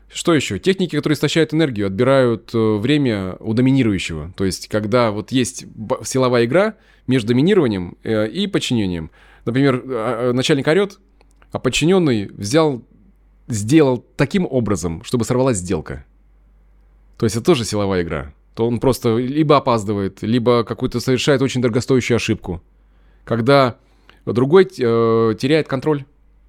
[0.09, 0.57] Что еще?
[0.57, 4.31] Техники, которые истощают энергию, отбирают э, время у доминирующего.
[4.37, 5.65] То есть, когда вот есть
[6.05, 6.75] силовая игра
[7.07, 9.11] между доминированием и подчинением.
[9.43, 10.99] Например, начальник орет,
[11.51, 12.81] а подчиненный взял,
[13.47, 16.05] сделал таким образом, чтобы сорвалась сделка.
[17.17, 18.33] То есть это тоже силовая игра.
[18.55, 22.61] То он просто либо опаздывает, либо какую-то совершает очень дорогостоящую ошибку.
[23.23, 23.77] Когда
[24.25, 26.05] другой э, теряет контроль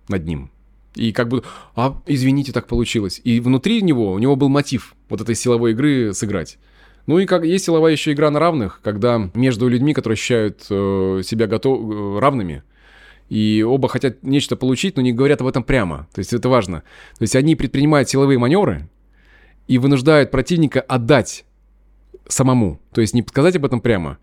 [0.09, 0.51] над ним.
[0.95, 1.43] И как бы,
[1.75, 3.21] а, извините, так получилось.
[3.25, 6.59] И внутри него, у него был мотив вот этой силовой игры сыграть.
[7.07, 11.23] Ну и как есть силовая еще игра на равных, когда между людьми, которые ощущают э,
[11.25, 12.63] себя готов, э, равными,
[13.33, 16.07] и оба хотят нечто получить, но не говорят об этом прямо.
[16.13, 16.83] То есть это важно.
[17.17, 18.91] То есть они предпринимают силовые маневры
[19.67, 21.47] и вынуждают противника отдать
[22.29, 22.79] самому.
[22.93, 24.19] То есть не сказать об этом прямо.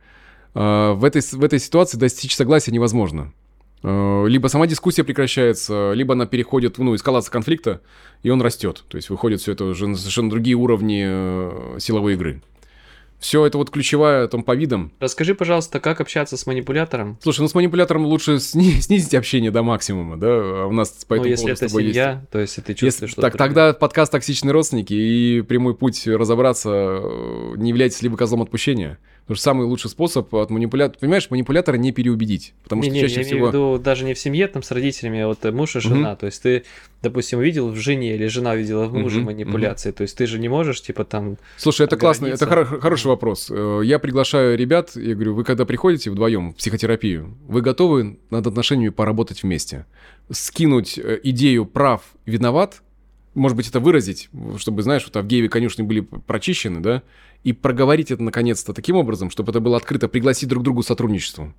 [0.53, 3.33] Э, в, этой, в этой ситуации достичь согласия невозможно.
[3.81, 7.81] Э, либо сама дискуссия прекращается, либо она переходит, ну, эскалация конфликта,
[8.21, 8.83] и он растет.
[8.89, 12.43] То есть выходит все это уже на совершенно другие уровни э, силовой игры.
[13.19, 14.93] Все это вот ключевая там по видам.
[14.99, 17.17] Расскажи, пожалуйста, как общаться с манипулятором?
[17.21, 20.27] Слушай, ну с манипулятором лучше сни- снизить общение до максимума, да?
[20.29, 22.29] А у нас по ну, этому если это семья, есть...
[22.29, 23.21] то есть ты чувствуешь, если, что...
[23.21, 28.41] Так, тогда подкаст «Токсичные родственники» и прямой путь разобраться, э, не являетесь ли вы козлом
[28.41, 28.97] отпущения.
[29.29, 30.97] Потому что самый лучший способ от манипулятора...
[30.99, 32.55] Понимаешь, манипулятора не переубедить.
[32.63, 33.37] Потому не, что не, чаще я всего...
[33.37, 36.13] имею в виду даже не в семье, там, с родителями, а вот муж и жена.
[36.13, 36.19] Угу.
[36.21, 36.63] То есть ты,
[37.03, 39.89] допустим, увидел в жене или жена видела в муже угу, манипуляции.
[39.89, 39.97] Угу.
[39.97, 41.37] То есть ты же не можешь, типа, там...
[41.57, 43.51] Слушай, это классно, это хор- хороший вопрос.
[43.51, 48.47] Э, я приглашаю ребят, я говорю, вы когда приходите вдвоем в психотерапию, вы готовы над
[48.47, 49.85] отношениями поработать вместе?
[50.31, 52.81] Скинуть э, идею прав, виноват,
[53.35, 57.03] может быть, это выразить, чтобы, знаешь, вот Авгеевы конюшни были прочищены, да,
[57.43, 61.53] и проговорить это наконец-то таким образом, чтобы это было открыто, пригласить друг другу сотрудничеству.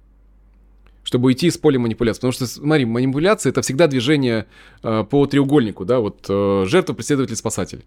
[1.02, 2.20] Чтобы уйти из поля манипуляции.
[2.20, 4.46] Потому что, смотри, манипуляция это всегда движение
[4.82, 7.84] э, по треугольнику, да, вот э, жертва, преследователь, спасатель.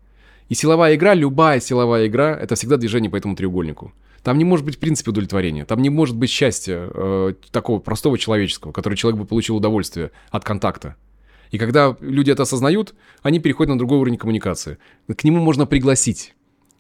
[0.50, 3.94] И силовая игра, любая силовая игра, это всегда движение по этому треугольнику.
[4.24, 8.18] Там не может быть в принципе удовлетворения, там не может быть счастья э, такого простого
[8.18, 10.96] человеческого, который человек бы получил удовольствие от контакта.
[11.52, 14.80] И когда люди это осознают, они переходят на другой уровень коммуникации.
[15.16, 16.34] К нему можно пригласить.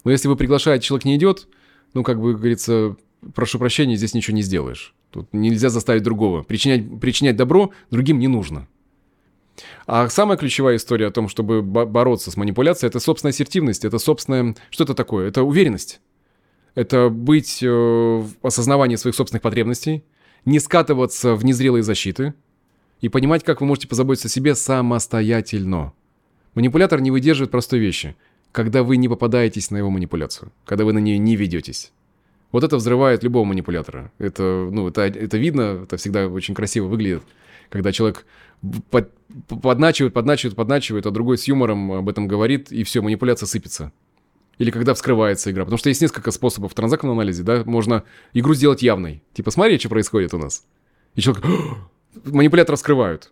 [0.03, 1.47] Но если вы приглашаете, человек не идет,
[1.93, 2.95] ну, как бы говорится,
[3.33, 4.93] прошу прощения, здесь ничего не сделаешь.
[5.11, 6.43] Тут нельзя заставить другого.
[6.43, 8.67] Причинять, причинять добро другим не нужно.
[9.85, 14.55] А самая ключевая история о том, чтобы бороться с манипуляцией, это собственная ассертивность, это собственная...
[14.71, 15.27] Что это такое?
[15.27, 16.01] Это уверенность.
[16.73, 20.03] Это быть э, в осознавании своих собственных потребностей,
[20.45, 22.33] не скатываться в незрелые защиты
[22.99, 25.93] и понимать, как вы можете позаботиться о себе самостоятельно.
[26.55, 28.15] Манипулятор не выдерживает простой вещи
[28.53, 31.91] когда вы не попадаетесь на его манипуляцию, когда вы на нее не ведетесь.
[32.51, 34.11] Вот это взрывает любого манипулятора.
[34.19, 37.23] Это, ну, это, это видно, это всегда очень красиво выглядит,
[37.69, 38.25] когда человек
[38.91, 39.11] под,
[39.49, 43.91] подначивает, подначивает, подначивает, а другой с юмором об этом говорит, и все, манипуляция сыпется.
[44.59, 45.63] Или когда вскрывается игра.
[45.63, 49.23] Потому что есть несколько способов в транзактном анализе, да, можно игру сделать явной.
[49.33, 50.63] Типа, смотри, что происходит у нас.
[51.15, 51.43] И человек,
[52.23, 53.31] манипулятор вскрывают.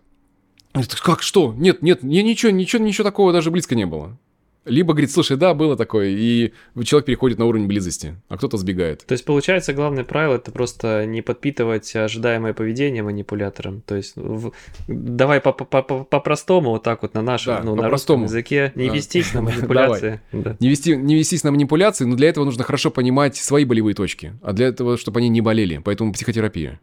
[1.04, 1.54] Как, что?
[1.56, 4.18] Нет, нет, ничего, ничего, ничего такого даже близко не было.
[4.64, 6.52] Либо говорит, слушай, да, было такое, и
[6.84, 9.04] человек переходит на уровень близости, а кто-то сбегает.
[9.04, 13.82] То есть, получается, главное правило это просто не подпитывать ожидаемое поведение манипулятором.
[13.82, 14.52] То есть, в...
[14.86, 18.94] давай по-простому, вот так вот на нашем, да, ну, на русском языке, не да.
[18.94, 20.20] вестись на манипуляции.
[20.30, 20.56] Да.
[20.60, 24.34] Не, вести, не вестись на манипуляции, но для этого нужно хорошо понимать свои болевые точки,
[24.42, 26.80] а для этого, чтобы они не болели, поэтому психотерапия.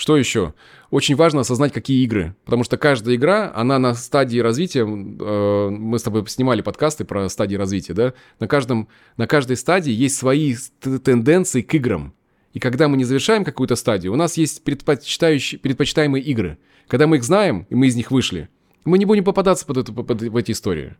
[0.00, 0.54] Что еще?
[0.88, 2.34] Очень важно осознать, какие игры.
[2.46, 7.28] Потому что каждая игра, она на стадии развития, э, мы с тобой снимали подкасты про
[7.28, 8.14] стадии развития, да?
[8.38, 8.88] На, каждом,
[9.18, 12.14] на каждой стадии есть свои тенденции к играм.
[12.54, 16.56] И когда мы не завершаем какую-то стадию, у нас есть предпочитаемые игры.
[16.88, 18.48] Когда мы их знаем, и мы из них вышли,
[18.86, 20.96] мы не будем попадаться под эту, под, в эти истории.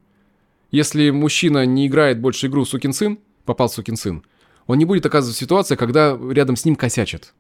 [0.72, 4.22] Если мужчина не играет больше игру «Сукин сын», попал «Сукин сын»,
[4.66, 7.32] он не будет оказываться в ситуации, когда рядом с ним косячат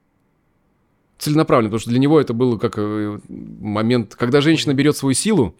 [1.20, 5.54] целенаправленно, потому что для него это было как э, момент, когда женщина берет свою силу,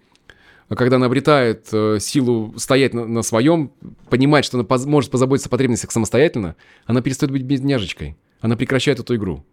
[0.69, 3.71] а когда она обретает э, силу стоять на, на своем,
[4.09, 6.57] понимать, что она поз- может позаботиться о потребностях самостоятельно,
[6.87, 8.17] она перестает быть бедняжечкой.
[8.41, 9.45] Она прекращает эту игру.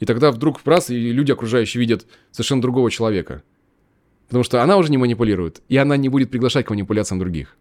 [0.00, 3.42] И тогда вдруг раз, и люди окружающие видят совершенно другого человека.
[4.26, 7.56] Потому что она уже не манипулирует, и она не будет приглашать к манипуляциям других.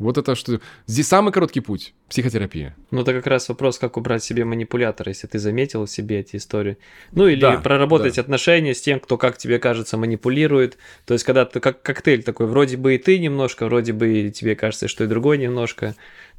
[0.00, 0.60] Вот это что...
[0.86, 2.74] Здесь самый короткий путь– психотерапия.
[2.90, 6.78] Ну, это как раз вопрос, как убрать себе манипулятора, если ты заметил себе эти истории.
[7.12, 8.22] Ну, или да, проработать да.
[8.22, 10.78] отношения с тем, кто, как тебе кажется, манипулирует.
[11.04, 14.30] То есть, когда ты как коктейль такой, вроде бы и ты немножко, вроде бы и
[14.30, 15.94] тебе кажется, что и другой немножко.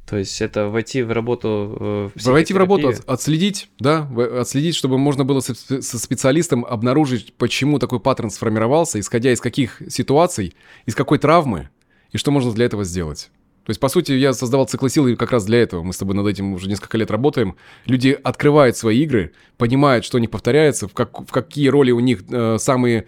[0.08, 4.08] То есть это войти в работу в Войти в работу, отследить, да,
[4.40, 5.54] отследить, чтобы можно было со
[5.98, 11.70] специалистом обнаружить, почему такой паттерн сформировался, исходя из каких ситуаций, из какой травмы,
[12.10, 13.30] и что можно для этого сделать.
[13.64, 15.82] То есть, по сути, я создавал циклы силы как раз для этого.
[15.82, 17.54] Мы с тобой над этим уже несколько лет работаем.
[17.86, 22.00] Люди открывают свои игры, понимают, что у них повторяется, в, как, в какие роли у
[22.00, 23.06] них э, самые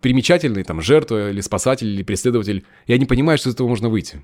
[0.00, 4.22] примечательные, там, жертва или спасатель или преследователь, и они понимают, что из этого можно выйти.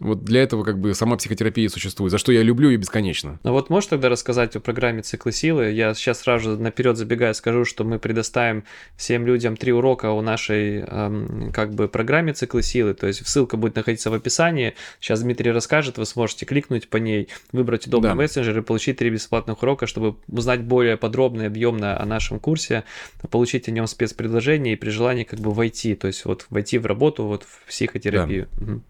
[0.00, 3.38] Вот для этого как бы сама психотерапия существует, за что я люблю ее бесконечно.
[3.44, 5.70] Ну вот можешь тогда рассказать о программе «Циклы силы»?
[5.70, 8.64] Я сейчас сразу же наперед забегая скажу, что мы предоставим
[8.96, 13.58] всем людям три урока о нашей эм, как бы программе «Циклы силы», то есть ссылка
[13.58, 14.74] будет находиться в описании.
[15.00, 18.14] Сейчас Дмитрий расскажет, вы сможете кликнуть по ней, выбрать удобный да.
[18.14, 22.84] мессенджер и получить три бесплатных урока, чтобы узнать более подробно и объемно о нашем курсе,
[23.30, 26.86] получить о нем спецпредложение и при желании как бы войти, то есть вот войти в
[26.86, 28.48] работу, вот в психотерапию.
[28.52, 28.64] Да.
[28.64, 28.82] Угу.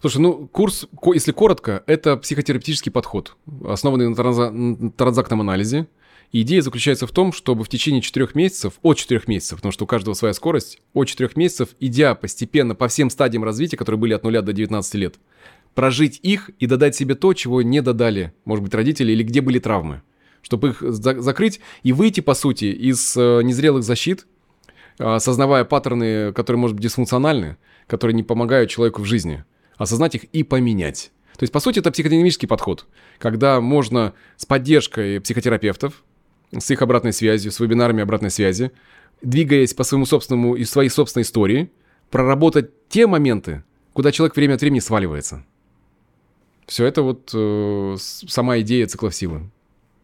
[0.00, 3.36] Слушай, ну, курс, если коротко, это психотерапевтический подход,
[3.66, 5.88] основанный на, транза- на транзактном анализе.
[6.32, 9.84] И идея заключается в том, чтобы в течение 4 месяцев, от 4 месяцев, потому что
[9.84, 14.14] у каждого своя скорость, от 4 месяцев, идя постепенно по всем стадиям развития, которые были
[14.14, 15.16] от 0 до 19 лет,
[15.74, 19.58] прожить их и додать себе то, чего не додали, может быть, родители или где были
[19.58, 20.02] травмы.
[20.40, 24.26] Чтобы их за- закрыть и выйти, по сути, из э, незрелых защит,
[24.98, 29.44] э, осознавая паттерны, которые, может быть, дисфункциональны, которые не помогают человеку в жизни–
[29.80, 31.10] осознать их и поменять.
[31.36, 32.86] То есть, по сути, это психодинамический подход,
[33.18, 36.04] когда можно с поддержкой психотерапевтов,
[36.56, 38.72] с их обратной связью, с вебинарами обратной связи,
[39.22, 41.70] двигаясь по своему собственному и своей собственной истории,
[42.10, 43.64] проработать те моменты,
[43.94, 45.46] куда человек время от времени сваливается.
[46.66, 49.50] Все это вот э, сама идея циклов силы.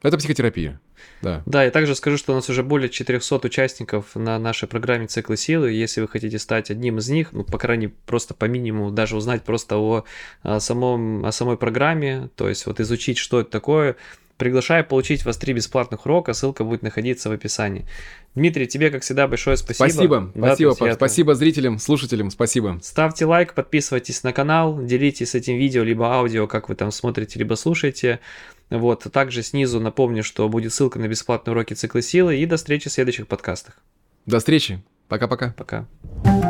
[0.02, 0.80] Это психотерапия.
[1.22, 1.42] Да.
[1.46, 5.36] Да, я также скажу, что у нас уже более 400 участников на нашей программе «Циклы
[5.36, 5.72] силы».
[5.72, 9.16] Если вы хотите стать одним из них, ну, по крайней мере, просто по минимуму, даже
[9.16, 10.04] узнать просто о,
[10.42, 13.96] о, самом, о самой программе, то есть вот изучить, что это такое,
[14.36, 17.86] Приглашаю получить вас три бесплатных урока, ссылка будет находиться в описании.
[18.34, 19.88] Дмитрий, тебе, как всегда, большое спасибо.
[19.88, 22.78] Спасибо, да, спасибо, Паш, спасибо зрителям, слушателям, спасибо.
[22.82, 27.54] Ставьте лайк, подписывайтесь на канал, делитесь этим видео, либо аудио, как вы там смотрите, либо
[27.54, 28.20] слушаете.
[28.70, 32.88] Вот, также снизу напомню, что будет ссылка на бесплатные уроки циклы силы, и до встречи
[32.88, 33.78] в следующих подкастах.
[34.26, 35.54] До встречи, пока-пока.
[35.56, 35.78] Пока.
[35.78, 35.86] -пока.
[36.24, 36.45] Пока.